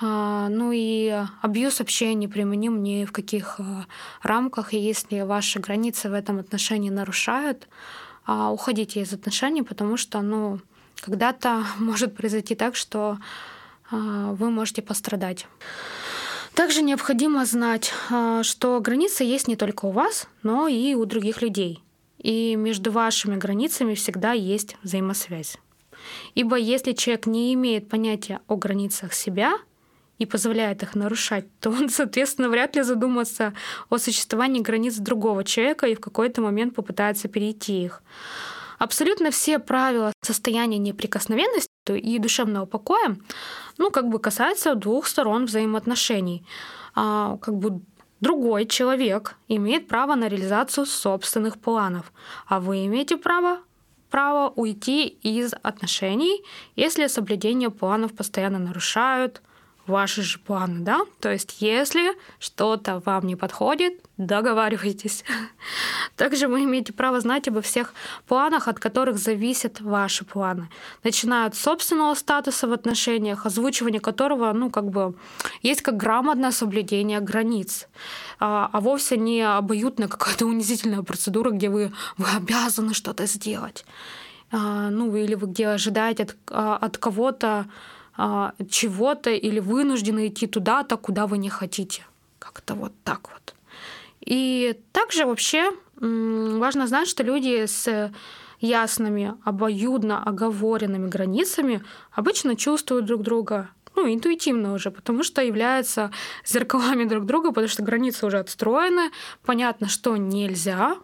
А, 0.00 0.48
ну 0.48 0.72
и 0.74 1.22
абьюз 1.42 1.78
вообще 1.78 2.14
не 2.14 2.26
применим 2.26 2.82
ни 2.82 3.04
в 3.04 3.12
каких 3.12 3.60
а, 3.60 3.86
рамках. 4.22 4.74
И 4.74 4.78
если 4.78 5.20
ваши 5.20 5.60
границы 5.60 6.10
в 6.10 6.14
этом 6.14 6.40
отношении 6.40 6.90
нарушают, 6.90 7.68
а, 7.68 7.99
уходите 8.26 9.00
из 9.00 9.12
отношений, 9.12 9.62
потому 9.62 9.96
что, 9.96 10.20
ну, 10.20 10.60
когда-то 11.00 11.64
может 11.78 12.16
произойти 12.16 12.54
так, 12.54 12.76
что 12.76 13.18
а, 13.90 14.32
вы 14.32 14.50
можете 14.50 14.82
пострадать. 14.82 15.46
Также 16.54 16.82
необходимо 16.82 17.44
знать, 17.46 17.92
а, 18.10 18.42
что 18.42 18.80
границы 18.80 19.24
есть 19.24 19.48
не 19.48 19.56
только 19.56 19.86
у 19.86 19.90
вас, 19.90 20.28
но 20.42 20.68
и 20.68 20.94
у 20.94 21.04
других 21.04 21.42
людей. 21.42 21.82
И 22.18 22.54
между 22.54 22.92
вашими 22.92 23.36
границами 23.36 23.94
всегда 23.94 24.32
есть 24.32 24.76
взаимосвязь. 24.82 25.56
Ибо 26.34 26.56
если 26.56 26.92
человек 26.92 27.26
не 27.26 27.54
имеет 27.54 27.88
понятия 27.88 28.40
о 28.46 28.56
границах 28.56 29.14
себя 29.14 29.54
и 30.20 30.26
позволяет 30.26 30.82
их 30.82 30.94
нарушать, 30.94 31.46
то 31.60 31.70
он, 31.70 31.88
соответственно, 31.88 32.48
вряд 32.48 32.76
ли 32.76 32.82
задумается 32.82 33.52
о 33.88 33.98
существовании 33.98 34.62
границ 34.62 34.96
другого 34.96 35.42
человека 35.42 35.86
и 35.86 35.94
в 35.94 36.00
какой-то 36.00 36.42
момент 36.42 36.74
попытается 36.74 37.28
перейти 37.28 37.84
их. 37.84 38.02
Абсолютно 38.78 39.30
все 39.30 39.58
правила 39.58 40.12
состояния 40.22 40.78
неприкосновенности 40.78 41.68
и 41.88 42.18
душевного 42.18 42.66
покоя, 42.66 43.16
ну, 43.76 43.90
как 43.90 44.08
бы 44.08 44.18
касаются 44.18 44.74
двух 44.74 45.06
сторон 45.06 45.46
взаимоотношений. 45.46 46.46
А, 46.94 47.36
как 47.38 47.56
бы 47.56 47.82
другой 48.20 48.66
человек 48.66 49.36
имеет 49.48 49.88
право 49.88 50.14
на 50.14 50.28
реализацию 50.28 50.86
собственных 50.86 51.58
планов, 51.58 52.12
а 52.46 52.60
вы 52.60 52.86
имеете 52.86 53.16
право 53.16 53.60
право 54.10 54.52
уйти 54.56 55.06
из 55.06 55.54
отношений, 55.62 56.42
если 56.74 57.06
соблюдение 57.06 57.70
планов 57.70 58.12
постоянно 58.12 58.58
нарушают 58.58 59.40
ваши 59.90 60.22
же 60.22 60.38
планы, 60.38 60.80
да? 60.80 61.00
То 61.20 61.30
есть, 61.30 61.56
если 61.60 62.16
что-то 62.38 63.02
вам 63.04 63.26
не 63.26 63.36
подходит, 63.36 63.94
договаривайтесь. 64.16 65.24
Также 66.16 66.48
вы 66.48 66.64
имеете 66.64 66.92
право 66.92 67.20
знать 67.20 67.48
обо 67.48 67.60
всех 67.60 67.94
планах, 68.26 68.68
от 68.68 68.78
которых 68.78 69.18
зависят 69.18 69.80
ваши 69.80 70.24
планы. 70.24 70.68
Начиная 71.04 71.46
от 71.46 71.54
собственного 71.54 72.14
статуса 72.14 72.68
в 72.68 72.72
отношениях, 72.72 73.46
озвучивание 73.46 74.00
которого, 74.00 74.52
ну, 74.52 74.70
как 74.70 74.90
бы, 74.90 75.14
есть 75.62 75.82
как 75.82 75.96
грамотное 75.96 76.52
соблюдение 76.52 77.20
границ, 77.20 77.88
а, 78.38 78.70
а 78.72 78.80
вовсе 78.80 79.16
не 79.16 79.42
обоюдная 79.42 80.08
какая-то 80.08 80.46
унизительная 80.46 81.02
процедура, 81.02 81.50
где 81.50 81.68
вы, 81.68 81.92
вы 82.16 82.26
обязаны 82.36 82.94
что-то 82.94 83.26
сделать. 83.26 83.84
А, 84.52 84.90
ну, 84.90 85.14
или 85.14 85.34
вы 85.34 85.46
где 85.46 85.68
ожидаете 85.68 86.24
от, 86.24 86.36
а, 86.48 86.76
от 86.76 86.98
кого-то 86.98 87.66
чего-то 88.68 89.30
или 89.30 89.60
вынуждены 89.60 90.28
идти 90.28 90.46
туда-то, 90.46 90.96
куда 90.96 91.26
вы 91.26 91.38
не 91.38 91.48
хотите. 91.48 92.04
Как-то 92.38 92.74
вот 92.74 92.92
так 93.04 93.28
вот. 93.30 93.54
И 94.20 94.78
также 94.92 95.24
вообще 95.24 95.72
важно 95.96 96.86
знать, 96.86 97.08
что 97.08 97.22
люди 97.22 97.66
с 97.66 98.12
ясными, 98.60 99.34
обоюдно 99.44 100.22
оговоренными 100.22 101.08
границами 101.08 101.82
обычно 102.12 102.56
чувствуют 102.56 103.06
друг 103.06 103.22
друга, 103.22 103.70
ну, 103.96 104.12
интуитивно 104.12 104.74
уже, 104.74 104.90
потому 104.90 105.22
что 105.22 105.42
являются 105.42 106.10
зеркалами 106.44 107.04
друг 107.04 107.24
друга, 107.24 107.48
потому 107.48 107.68
что 107.68 107.82
границы 107.82 108.26
уже 108.26 108.38
отстроены, 108.38 109.10
понятно, 109.44 109.88
что 109.88 110.16
нельзя, 110.16 110.96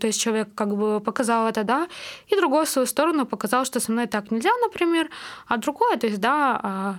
то 0.00 0.06
есть 0.06 0.20
человек 0.20 0.48
как 0.54 0.76
бы 0.76 1.00
показал 1.00 1.48
это, 1.48 1.64
да, 1.64 1.88
и 2.28 2.36
другой 2.36 2.64
в 2.64 2.68
свою 2.68 2.86
сторону 2.86 3.26
показал, 3.26 3.64
что 3.64 3.80
со 3.80 3.92
мной 3.92 4.06
так 4.06 4.30
нельзя, 4.30 4.50
например, 4.62 5.10
а 5.46 5.56
другое, 5.56 5.96
то 5.96 6.06
есть, 6.06 6.20
да, 6.20 6.60
а, 6.62 6.94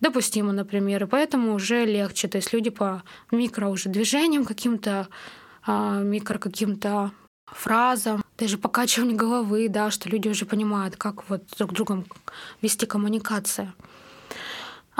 допустимо, 0.00 0.52
например, 0.52 1.04
и 1.04 1.06
поэтому 1.06 1.54
уже 1.54 1.84
легче. 1.84 2.28
То 2.28 2.38
есть 2.38 2.52
люди 2.52 2.70
по 2.70 3.02
микро 3.30 3.68
уже 3.68 3.88
движениям 3.88 4.44
каким-то, 4.44 5.08
а, 5.66 6.02
микро 6.02 6.38
каким-то 6.38 7.12
фразам, 7.46 8.24
даже 8.38 8.58
покачивание 8.58 9.16
головы, 9.16 9.68
да, 9.68 9.90
что 9.90 10.08
люди 10.08 10.28
уже 10.28 10.46
понимают, 10.46 10.96
как 10.96 11.28
вот 11.28 11.42
друг 11.58 11.72
с 11.72 11.74
другом 11.74 12.06
вести 12.62 12.86
коммуникацию. 12.86 13.72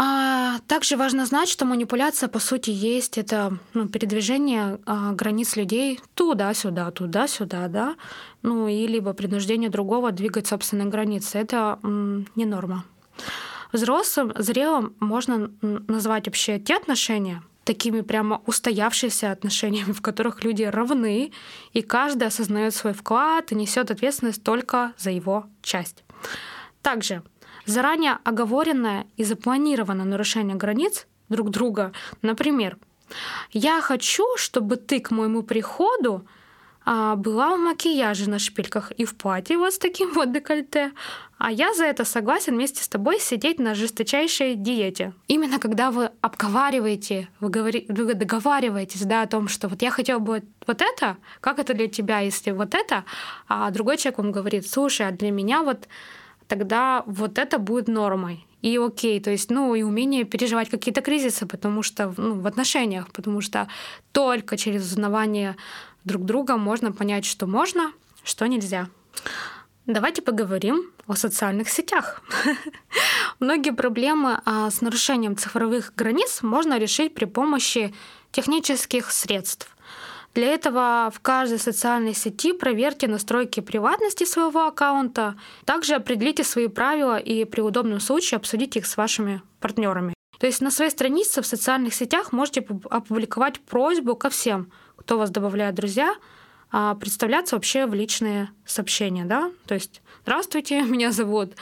А 0.01 0.61
также 0.69 0.97
важно 0.97 1.27
знать, 1.27 1.49
что 1.49 1.65
манипуляция, 1.65 2.29
по 2.29 2.39
сути, 2.39 2.71
есть 2.71 3.19
это 3.19 3.59
ну, 3.75 3.89
передвижение 3.89 4.79
а, 4.87 5.11
границ 5.11 5.57
людей 5.57 5.99
туда-сюда, 6.15 6.93
туда-сюда, 6.93 7.67
да, 7.67 7.97
ну 8.43 8.69
и 8.69 8.87
либо 8.87 9.13
принуждение 9.13 9.71
другого 9.71 10.13
двигать 10.13 10.47
собственные 10.47 10.87
границы. 10.87 11.39
Это 11.39 11.81
м, 11.83 12.29
не 12.37 12.45
норма. 12.45 12.85
Взрослым, 13.73 14.33
зрелым 14.39 14.95
можно 15.01 15.51
назвать 15.63 16.27
вообще 16.27 16.61
те 16.61 16.77
отношения, 16.77 17.43
такими 17.65 18.03
прямо 18.03 18.41
устоявшимися 18.47 19.33
отношениями, 19.33 19.91
в 19.93 20.01
которых 20.01 20.45
люди 20.45 20.63
равны, 20.63 21.33
и 21.73 21.83
каждый 21.83 22.29
осознает 22.29 22.73
свой 22.73 22.93
вклад 22.93 23.51
и 23.51 23.57
несет 23.57 23.91
ответственность 23.91 24.45
только 24.45 24.93
за 24.97 25.11
его 25.11 25.47
часть. 25.61 26.05
Также 26.83 27.25
заранее 27.69 28.19
оговоренное 28.25 29.07
и 29.17 29.25
запланированное 29.25 30.05
нарушение 30.05 30.57
границ 30.57 31.07
друг 31.29 31.51
друга. 31.51 31.93
Например, 32.23 32.77
я 33.53 33.81
хочу, 33.81 34.25
чтобы 34.37 34.77
ты 34.77 35.01
к 35.01 35.11
моему 35.11 35.43
приходу 35.43 36.27
а, 36.85 37.17
была 37.17 37.55
в 37.55 37.59
макияже 37.59 38.31
на 38.31 38.39
шпильках 38.39 38.93
и 38.93 39.05
в 39.05 39.15
платье 39.15 39.59
вот 39.59 39.75
с 39.75 39.79
таким 39.79 40.13
вот 40.15 40.33
декольте, 40.33 40.93
а 41.37 41.53
я 41.53 41.75
за 41.75 41.85
это 41.85 42.07
согласен 42.07 42.55
вместе 42.55 42.83
с 42.83 42.89
тобой 42.89 43.21
сидеть 43.21 43.59
на 43.59 43.75
жесточайшей 43.75 44.55
диете. 44.55 45.13
Именно 45.27 45.59
когда 45.59 45.91
вы 45.91 46.11
обговариваете, 46.23 47.29
вы, 47.41 47.51
говори, 47.51 47.85
вы 47.89 48.15
договариваетесь 48.15 49.03
да, 49.03 49.23
о 49.23 49.27
том, 49.27 49.49
что 49.49 49.69
вот 49.69 49.83
я 49.83 49.91
хотел 49.91 50.19
бы 50.19 50.43
вот 50.67 50.81
это, 50.81 51.19
как 51.41 51.59
это 51.59 51.75
для 51.75 51.89
тебя, 51.89 52.21
если 52.21 52.53
вот 52.53 52.75
это, 52.75 53.05
а 53.49 53.71
другой 53.71 53.99
человек 53.99 54.19
вам 54.19 54.33
говорит, 54.33 54.67
слушай, 54.67 55.07
а 55.07 55.13
для 55.13 55.31
меня 55.31 55.63
вот 55.63 55.89
тогда 56.49 57.05
вот 57.07 57.39
это 57.39 57.59
будет 57.59 57.89
нормой. 57.89 58.45
И 58.63 58.77
окей, 58.77 59.21
то 59.21 59.31
есть, 59.31 59.51
ну, 59.51 59.75
и 59.75 59.83
умение 59.83 60.25
переживать 60.25 60.69
какие-то 60.69 61.01
кризисы, 61.01 61.47
потому 61.47 61.83
что, 61.85 62.13
ну, 62.17 62.41
в 62.41 62.47
отношениях, 62.47 63.13
потому 63.13 63.41
что 63.41 63.69
только 64.11 64.57
через 64.57 64.83
узнавание 64.83 65.55
друг 66.05 66.25
друга 66.25 66.57
можно 66.57 66.91
понять, 66.91 67.25
что 67.25 67.47
можно, 67.47 67.93
что 68.25 68.47
нельзя. 68.49 68.89
Давайте 69.87 70.23
поговорим 70.23 70.91
о 71.07 71.15
социальных 71.15 71.69
сетях. 71.69 72.21
Многие 73.41 73.73
проблемы 73.73 74.41
а, 74.45 74.71
с 74.71 74.81
нарушением 74.81 75.37
цифровых 75.37 75.93
границ 75.97 76.43
можно 76.43 76.79
решить 76.79 77.15
при 77.15 77.27
помощи 77.27 77.95
технических 78.33 79.11
средств. 79.11 79.75
Для 80.35 80.49
этого 80.49 81.11
в 81.13 81.21
каждой 81.21 81.59
социальной 81.59 82.15
сети 82.15 82.53
проверьте 82.53 83.09
настройки 83.09 83.61
приватности 83.61 84.25
своего 84.25 84.67
аккаунта. 84.67 85.37
Также 85.65 85.95
определите 85.95 86.45
свои 86.45 86.69
правила 86.69 87.19
и 87.19 87.45
при 87.45 87.61
удобном 87.61 88.01
случае 88.01 88.37
обсудите 88.37 88.79
их 88.79 88.87
с 88.87 88.97
вашими 88.97 89.43
партнерами. 89.61 90.15
То 90.39 90.47
есть 90.47 90.61
на 90.61 90.71
своей 90.71 90.91
странице 90.91 91.43
в 91.43 91.47
социальных 91.47 91.95
сетях 91.95 92.33
можете 92.33 92.65
опубликовать 92.91 93.61
просьбу 93.61 94.15
ко 94.15 94.31
всем, 94.31 94.71
кто 94.97 95.19
вас 95.19 95.31
добавляет 95.31 95.75
друзья, 95.75 96.15
а, 96.71 96.95
представляться 96.95 97.57
вообще 97.57 97.87
в 97.87 97.95
личные 97.95 98.51
сообщения, 98.65 99.25
да, 99.25 99.51
то 99.67 99.75
есть 99.75 100.03
«Здравствуйте, 100.23 100.83
меня 100.83 101.13
зовут 101.13 101.55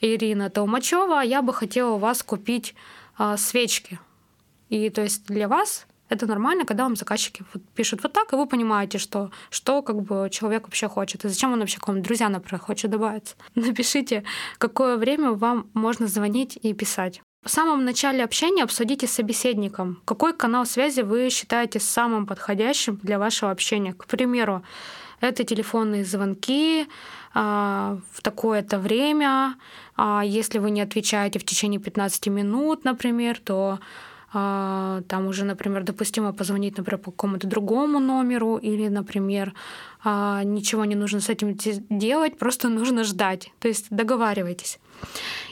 Ирина 0.00 0.50
Толмачева, 0.50 1.20
я 1.20 1.42
бы 1.42 1.52
хотела 1.52 1.90
у 1.90 1.98
вас 1.98 2.22
купить 2.22 2.74
а, 3.16 3.36
свечки». 3.36 4.00
И 4.70 4.88
то 4.90 5.02
есть 5.02 5.26
для 5.26 5.46
вас 5.46 5.86
это 6.14 6.26
нормально, 6.26 6.64
когда 6.64 6.84
вам 6.84 6.96
заказчики 6.96 7.44
пишут 7.74 8.02
вот 8.02 8.12
так, 8.12 8.32
и 8.32 8.36
вы 8.36 8.46
понимаете, 8.46 8.98
что, 8.98 9.30
что 9.50 9.82
как 9.82 10.02
бы 10.02 10.28
человек 10.30 10.64
вообще 10.64 10.88
хочет, 10.88 11.24
и 11.24 11.28
зачем 11.28 11.52
он 11.52 11.60
вообще 11.60 11.78
к 11.78 11.88
вам 11.88 12.02
друзья, 12.02 12.28
например, 12.28 12.60
хочет 12.60 12.90
добавиться. 12.90 13.36
Напишите, 13.54 14.24
какое 14.58 14.96
время 14.96 15.32
вам 15.32 15.66
можно 15.74 16.06
звонить 16.06 16.58
и 16.62 16.72
писать. 16.72 17.20
В 17.44 17.50
самом 17.50 17.84
начале 17.84 18.24
общения 18.24 18.64
обсудите 18.64 19.06
с 19.06 19.10
собеседником, 19.12 20.00
какой 20.06 20.32
канал 20.32 20.64
связи 20.64 21.02
вы 21.02 21.28
считаете 21.28 21.78
самым 21.78 22.26
подходящим 22.26 22.98
для 23.02 23.18
вашего 23.18 23.50
общения. 23.50 23.92
К 23.92 24.06
примеру, 24.06 24.62
это 25.20 25.44
телефонные 25.44 26.04
звонки 26.04 26.86
а, 27.34 27.98
в 28.12 28.22
такое-то 28.22 28.78
время. 28.78 29.56
А 29.96 30.22
если 30.24 30.58
вы 30.58 30.70
не 30.70 30.80
отвечаете 30.80 31.38
в 31.38 31.44
течение 31.44 31.80
15 31.80 32.28
минут, 32.28 32.84
например, 32.84 33.38
то 33.38 33.78
там 34.34 35.26
уже, 35.26 35.44
например, 35.44 35.84
допустимо 35.84 36.32
позвонить, 36.32 36.76
например, 36.76 36.98
по 36.98 37.12
какому-то 37.12 37.46
другому 37.46 38.00
номеру, 38.00 38.56
или, 38.56 38.88
например, 38.88 39.54
а, 40.02 40.42
ничего 40.42 40.84
не 40.84 40.96
нужно 40.96 41.20
с 41.20 41.28
этим 41.28 41.56
делать, 41.88 42.36
просто 42.36 42.68
нужно 42.68 43.04
ждать. 43.04 43.52
То 43.60 43.68
есть 43.68 43.86
договаривайтесь. 43.90 44.80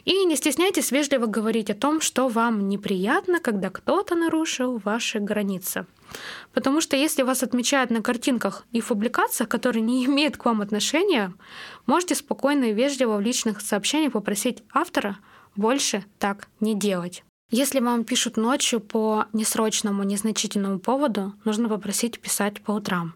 И 0.04 0.24
не 0.24 0.36
стесняйтесь 0.36 0.90
вежливо 0.90 1.26
говорить 1.26 1.70
о 1.70 1.74
том, 1.74 2.00
что 2.00 2.28
вам 2.28 2.68
неприятно, 2.68 3.38
когда 3.38 3.70
кто-то 3.70 4.16
нарушил 4.16 4.78
ваши 4.84 5.20
границы. 5.20 5.86
Потому 6.52 6.80
что 6.80 6.96
если 6.96 7.22
вас 7.22 7.42
отмечают 7.42 7.90
на 7.90 8.02
картинках 8.02 8.66
и 8.72 8.80
в 8.80 8.88
публикациях, 8.88 9.48
которые 9.48 9.82
не 9.82 10.04
имеют 10.06 10.36
к 10.36 10.44
вам 10.44 10.60
отношения, 10.60 11.32
можете 11.86 12.14
спокойно 12.14 12.64
и 12.64 12.74
вежливо 12.74 13.16
в 13.16 13.20
личных 13.20 13.60
сообщениях 13.60 14.12
попросить 14.12 14.64
автора 14.74 15.18
больше 15.54 16.04
так 16.18 16.48
не 16.60 16.74
делать. 16.74 17.24
Если 17.54 17.80
вам 17.80 18.04
пишут 18.04 18.38
ночью 18.38 18.80
по 18.80 19.26
несрочному, 19.34 20.04
незначительному 20.04 20.78
поводу, 20.78 21.34
нужно 21.44 21.68
попросить 21.68 22.18
писать 22.18 22.62
по 22.62 22.72
утрам, 22.72 23.12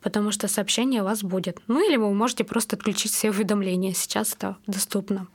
потому 0.00 0.30
что 0.30 0.46
сообщение 0.46 1.02
у 1.02 1.04
вас 1.04 1.24
будет. 1.24 1.60
Ну 1.66 1.84
или 1.84 1.96
вы 1.96 2.14
можете 2.14 2.44
просто 2.44 2.76
отключить 2.76 3.10
все 3.10 3.30
уведомления, 3.30 3.92
сейчас 3.92 4.34
это 4.34 4.56
доступно. 4.68 5.26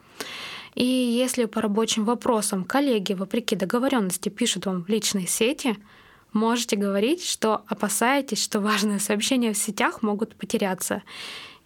И 0.76 0.86
если 0.86 1.44
по 1.44 1.60
рабочим 1.60 2.06
вопросам 2.06 2.64
коллеги, 2.64 3.12
вопреки 3.12 3.58
договоренности, 3.58 4.30
пишут 4.30 4.66
вам 4.66 4.86
в 4.86 4.88
личной 4.88 5.28
сети, 5.28 5.76
можете 6.32 6.78
говорить, 6.78 7.26
что 7.26 7.64
опасаетесь, 7.68 8.42
что 8.42 8.62
важные 8.62 9.02
сообщения 9.02 9.52
в 9.52 9.58
сетях 9.58 10.02
могут 10.02 10.36
потеряться 10.38 11.04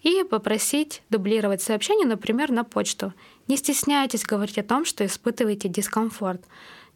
и 0.01 0.23
попросить 0.23 1.03
дублировать 1.11 1.61
сообщение, 1.61 2.07
например, 2.07 2.49
на 2.49 2.63
почту. 2.63 3.13
Не 3.47 3.57
стесняйтесь 3.57 4.23
говорить 4.23 4.57
о 4.57 4.63
том, 4.63 4.85
что 4.85 5.05
испытываете 5.05 5.67
дискомфорт. 5.69 6.43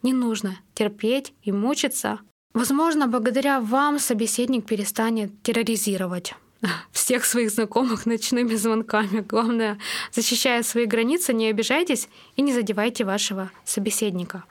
Не 0.04 0.14
нужно 0.14 0.58
терпеть 0.74 1.34
и 1.44 1.52
мучиться. 1.52 2.20
Возможно, 2.54 3.08
благодаря 3.08 3.60
вам 3.60 4.00
собеседник 4.00 4.66
перестанет 4.66 5.32
терроризировать 5.44 6.34
всех 6.92 7.26
своих 7.26 7.52
знакомых 7.52 8.06
ночными 8.06 8.56
звонками. 8.56 9.22
Главное, 9.22 9.78
защищая 10.12 10.64
свои 10.64 10.86
границы, 10.86 11.34
не 11.34 11.48
обижайтесь 11.48 12.08
и 12.36 12.42
не 12.42 12.54
задевайте 12.54 13.04
вашего 13.04 13.52
собеседника. 13.66 14.44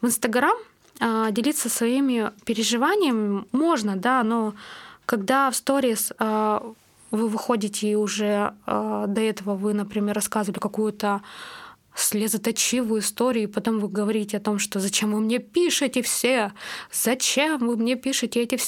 В 0.00 0.06
Инстаграм 0.06 0.56
а, 1.00 1.30
делиться 1.30 1.68
своими 1.68 2.30
переживаниями 2.44 3.44
можно, 3.52 3.96
да, 3.96 4.22
но 4.22 4.54
когда 5.06 5.50
в 5.50 5.56
сторис 5.56 6.12
а, 6.18 6.72
вы 7.16 7.28
выходите 7.28 7.88
и 7.88 7.94
уже 7.94 8.54
э, 8.66 9.04
до 9.08 9.20
этого 9.20 9.54
вы, 9.54 9.74
например, 9.74 10.14
рассказывали 10.14 10.58
какую-то 10.58 11.22
слезоточивую 11.94 13.00
историю, 13.00 13.44
и 13.44 13.52
потом 13.52 13.78
вы 13.78 13.88
говорите 13.88 14.36
о 14.36 14.40
том, 14.40 14.58
что 14.58 14.80
зачем 14.80 15.12
вы 15.12 15.20
мне 15.20 15.38
пишете 15.38 16.02
все, 16.02 16.52
зачем 16.92 17.58
вы 17.58 17.76
мне 17.76 17.94
пишете 17.94 18.42
эти 18.42 18.58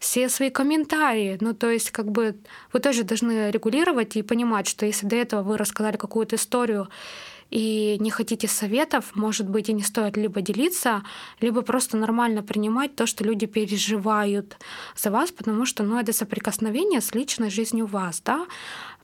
все 0.00 0.28
свои 0.28 0.50
комментарии. 0.50 1.38
Ну, 1.40 1.54
то 1.54 1.70
есть, 1.70 1.90
как 1.90 2.10
бы 2.10 2.36
вы 2.72 2.80
тоже 2.80 3.04
должны 3.04 3.50
регулировать 3.50 4.16
и 4.16 4.22
понимать, 4.22 4.66
что 4.68 4.86
если 4.86 5.06
до 5.06 5.16
этого 5.16 5.42
вы 5.42 5.56
рассказали 5.56 5.96
какую-то 5.96 6.36
историю, 6.36 6.88
и 7.54 7.98
не 8.00 8.10
хотите 8.10 8.48
советов, 8.48 9.12
может 9.14 9.48
быть, 9.48 9.68
и 9.68 9.72
не 9.72 9.82
стоит 9.82 10.16
либо 10.16 10.40
делиться, 10.40 11.04
либо 11.40 11.62
просто 11.62 11.96
нормально 11.96 12.42
принимать 12.42 12.96
то, 12.96 13.06
что 13.06 13.22
люди 13.22 13.46
переживают 13.46 14.56
за 14.96 15.12
вас, 15.12 15.30
потому 15.30 15.64
что 15.64 15.84
ну, 15.84 16.00
это 16.00 16.12
соприкосновение 16.12 17.00
с 17.00 17.14
личной 17.14 17.50
жизнью 17.50 17.86
вас, 17.86 18.20
да, 18.24 18.46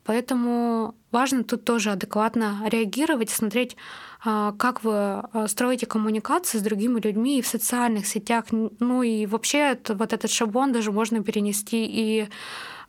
Поэтому 0.04 0.94
важно 1.12 1.44
тут 1.44 1.64
тоже 1.64 1.92
адекватно 1.92 2.62
реагировать, 2.66 3.30
смотреть, 3.30 3.76
а, 4.24 4.52
как 4.52 4.82
вы 4.82 4.92
а, 4.94 5.46
строите 5.46 5.86
коммуникации 5.86 6.58
с 6.58 6.62
другими 6.62 6.98
людьми 7.00 7.38
и 7.38 7.42
в 7.42 7.46
социальных 7.46 8.06
сетях. 8.06 8.46
Ну 8.50 9.02
и 9.02 9.26
вообще 9.26 9.78
вот 9.88 10.12
этот 10.12 10.30
шаблон 10.30 10.72
даже 10.72 10.90
можно 10.90 11.22
перенести 11.22 11.86
и 11.86 12.28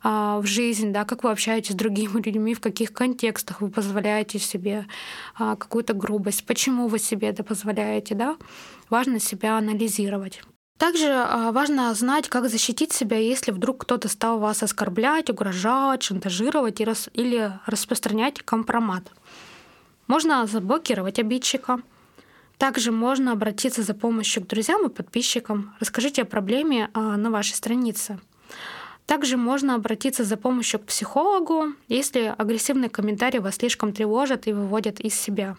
а, 0.02 0.40
в 0.40 0.46
жизнь, 0.46 0.92
да, 0.92 1.04
как 1.04 1.22
вы 1.22 1.30
общаетесь 1.30 1.72
с 1.72 1.76
другими 1.76 2.20
людьми, 2.20 2.54
в 2.54 2.60
каких 2.60 2.92
контекстах 2.92 3.60
вы 3.60 3.70
позволяете 3.70 4.38
себе 4.38 4.86
а, 5.38 5.56
какую-то 5.56 5.94
грубость, 5.94 6.44
почему 6.44 6.88
вы 6.88 6.98
себе 6.98 7.28
это 7.28 7.44
позволяете, 7.44 8.14
да, 8.14 8.36
важно 8.90 9.20
себя 9.20 9.56
анализировать. 9.56 10.42
Также 10.76 11.06
а, 11.06 11.52
важно 11.52 11.94
знать, 11.94 12.28
как 12.28 12.48
защитить 12.48 12.92
себя, 12.92 13.16
если 13.18 13.52
вдруг 13.52 13.82
кто-то 13.82 14.08
стал 14.08 14.40
вас 14.40 14.62
оскорблять, 14.64 15.30
угрожать, 15.30 16.02
шантажировать 16.02 16.80
или 16.80 17.52
распространять 17.66 18.42
компромат. 18.42 19.04
Можно 20.08 20.46
заблокировать 20.46 21.20
обидчика. 21.20 21.80
Также 22.58 22.90
можно 22.90 23.32
обратиться 23.32 23.82
за 23.82 23.94
помощью 23.94 24.42
к 24.42 24.46
друзьям 24.46 24.86
и 24.86 24.92
подписчикам. 24.92 25.74
Расскажите 25.80 26.22
о 26.22 26.26
проблеме 26.26 26.90
на 26.94 27.30
вашей 27.30 27.54
странице. 27.54 28.20
Также 29.06 29.36
можно 29.36 29.74
обратиться 29.74 30.24
за 30.24 30.36
помощью 30.36 30.80
к 30.80 30.84
психологу, 30.84 31.74
если 31.88 32.34
агрессивные 32.36 32.88
комментарии 32.88 33.38
вас 33.38 33.56
слишком 33.56 33.92
тревожат 33.92 34.46
и 34.46 34.52
выводят 34.52 35.00
из 35.00 35.14
себя. 35.14 35.56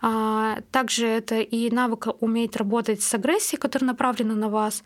А, 0.00 0.58
также 0.70 1.06
это 1.06 1.40
и 1.40 1.70
навык 1.70 2.08
уметь 2.20 2.56
работать 2.56 3.02
с 3.02 3.14
агрессией, 3.14 3.58
которая 3.58 3.88
направлена 3.88 4.34
на 4.34 4.48
вас, 4.48 4.84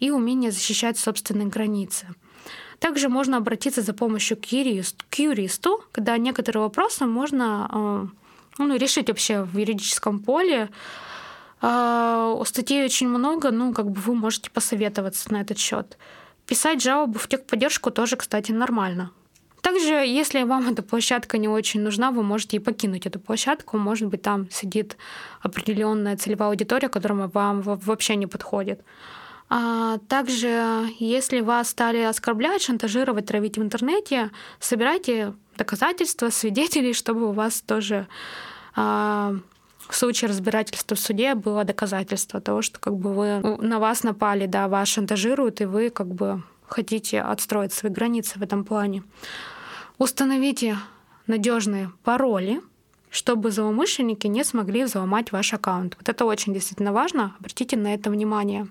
и 0.00 0.10
умение 0.10 0.50
защищать 0.50 0.98
собственные 0.98 1.48
границы. 1.48 2.08
Также 2.78 3.08
можно 3.08 3.36
обратиться 3.36 3.82
за 3.82 3.92
помощью 3.92 4.38
к 4.38 4.46
юристу, 4.46 5.84
когда 5.92 6.16
некоторые 6.16 6.62
вопросы 6.62 7.04
можно 7.04 7.68
а, 7.70 8.06
ну, 8.58 8.76
решить 8.76 9.08
вообще 9.08 9.42
в 9.42 9.56
юридическом 9.56 10.20
поле. 10.20 10.70
А, 11.60 12.42
статей 12.44 12.84
очень 12.84 13.08
много, 13.08 13.50
ну, 13.50 13.72
как 13.72 13.90
бы 13.90 14.00
вы 14.00 14.14
можете 14.14 14.50
посоветоваться 14.50 15.32
на 15.32 15.42
этот 15.42 15.58
счет. 15.58 15.98
Писать 16.50 16.82
жалобу 16.82 17.16
в 17.16 17.28
техподдержку 17.28 17.92
тоже, 17.92 18.16
кстати, 18.16 18.50
нормально. 18.50 19.12
Также, 19.60 19.94
если 19.94 20.42
вам 20.42 20.68
эта 20.68 20.82
площадка 20.82 21.38
не 21.38 21.46
очень 21.46 21.80
нужна, 21.80 22.10
вы 22.10 22.24
можете 22.24 22.56
и 22.56 22.60
покинуть 22.60 23.06
эту 23.06 23.20
площадку. 23.20 23.78
Может 23.78 24.08
быть, 24.08 24.22
там 24.22 24.50
сидит 24.50 24.96
определенная 25.42 26.16
целевая 26.16 26.48
аудитория, 26.48 26.88
которая 26.88 27.28
вам 27.28 27.62
вообще 27.62 28.16
не 28.16 28.26
подходит. 28.26 28.80
А 29.48 29.98
также, 30.08 30.88
если 30.98 31.40
вас 31.40 31.68
стали 31.68 31.98
оскорблять, 31.98 32.62
шантажировать, 32.62 33.26
травить 33.26 33.56
в 33.56 33.62
интернете, 33.62 34.32
собирайте 34.58 35.34
доказательства, 35.56 36.30
свидетелей, 36.30 36.94
чтобы 37.00 37.28
у 37.28 37.32
вас 37.32 37.60
тоже 37.60 38.08
а, 38.74 39.36
в 39.92 39.96
случае 39.96 40.28
разбирательства 40.28 40.96
в 40.96 41.00
суде 41.00 41.34
было 41.34 41.64
доказательство 41.64 42.40
того, 42.40 42.62
что 42.62 42.78
как 42.78 42.96
бы 42.96 43.12
вы 43.12 43.56
на 43.58 43.78
вас 43.78 44.02
напали, 44.02 44.46
да, 44.46 44.68
вас 44.68 44.88
шантажируют, 44.88 45.60
и 45.60 45.64
вы 45.64 45.90
как 45.90 46.08
бы 46.08 46.42
хотите 46.66 47.20
отстроить 47.20 47.72
свои 47.72 47.90
границы 47.90 48.38
в 48.38 48.42
этом 48.42 48.64
плане. 48.64 49.02
Установите 49.98 50.76
надежные 51.26 51.90
пароли, 52.04 52.60
чтобы 53.10 53.50
злоумышленники 53.50 54.26
не 54.26 54.44
смогли 54.44 54.84
взломать 54.84 55.32
ваш 55.32 55.52
аккаунт. 55.52 55.96
Вот 55.98 56.08
это 56.08 56.24
очень 56.24 56.54
действительно 56.54 56.92
важно, 56.92 57.34
обратите 57.38 57.76
на 57.76 57.92
это 57.94 58.10
внимание. 58.10 58.68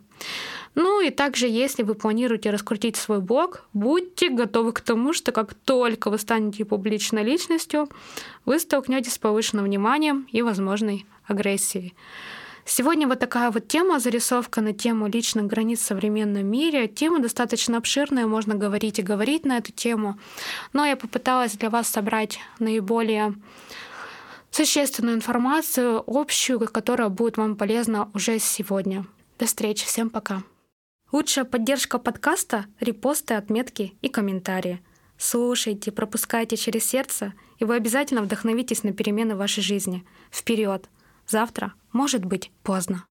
Ну 0.75 1.01
и 1.01 1.09
также, 1.09 1.47
если 1.47 1.83
вы 1.83 1.95
планируете 1.95 2.51
раскрутить 2.51 2.95
свой 2.95 3.19
блог, 3.19 3.65
будьте 3.73 4.29
готовы 4.29 4.71
к 4.71 4.81
тому, 4.81 5.13
что 5.13 5.31
как 5.31 5.53
только 5.53 6.09
вы 6.09 6.17
станете 6.17 6.63
публичной 6.63 7.23
личностью, 7.23 7.89
вы 8.45 8.59
столкнетесь 8.59 9.13
с 9.13 9.17
повышенным 9.17 9.65
вниманием 9.65 10.27
и 10.31 10.41
возможной 10.41 11.05
агрессией. 11.25 11.95
Сегодня 12.65 13.07
вот 13.07 13.17
такая 13.17 13.49
вот 13.49 13.67
тема, 13.67 13.99
зарисовка 13.99 14.61
на 14.61 14.73
тему 14.73 15.07
личных 15.07 15.47
границ 15.47 15.79
в 15.79 15.85
современном 15.85 16.45
мире. 16.45 16.87
Тема 16.87 17.19
достаточно 17.19 17.77
обширная, 17.77 18.27
можно 18.27 18.53
говорить 18.53 18.99
и 18.99 19.01
говорить 19.01 19.43
на 19.43 19.57
эту 19.57 19.71
тему. 19.71 20.19
Но 20.71 20.85
я 20.85 20.95
попыталась 20.95 21.53
для 21.53 21.71
вас 21.71 21.87
собрать 21.87 22.39
наиболее 22.59 23.33
существенную 24.51 25.15
информацию, 25.15 26.03
общую, 26.05 26.59
которая 26.59 27.09
будет 27.09 27.37
вам 27.37 27.55
полезна 27.55 28.09
уже 28.13 28.39
сегодня. 28.39 29.05
До 29.37 29.45
встречи, 29.45 29.85
всем 29.85 30.09
пока. 30.09 30.43
Лучшая 31.11 31.45
поддержка 31.45 31.97
подкаста— 31.97 32.65
репосты, 32.79 33.33
отметки 33.33 33.97
и 34.01 34.09
комментарии. 34.09 34.81
Слушайте, 35.17 35.91
пропускайте 35.91 36.55
через 36.55 36.85
сердце, 36.85 37.33
и 37.57 37.65
вы 37.65 37.75
обязательно 37.75 38.21
вдохновитесь 38.21 38.83
на 38.83 38.93
перемены 38.93 39.35
в 39.35 39.39
вашей 39.39 39.61
жизни. 39.61 40.05
Вперед! 40.31 40.89
Завтра 41.27 41.73
может 41.91 42.25
быть 42.25 42.51
поздно. 42.63 43.05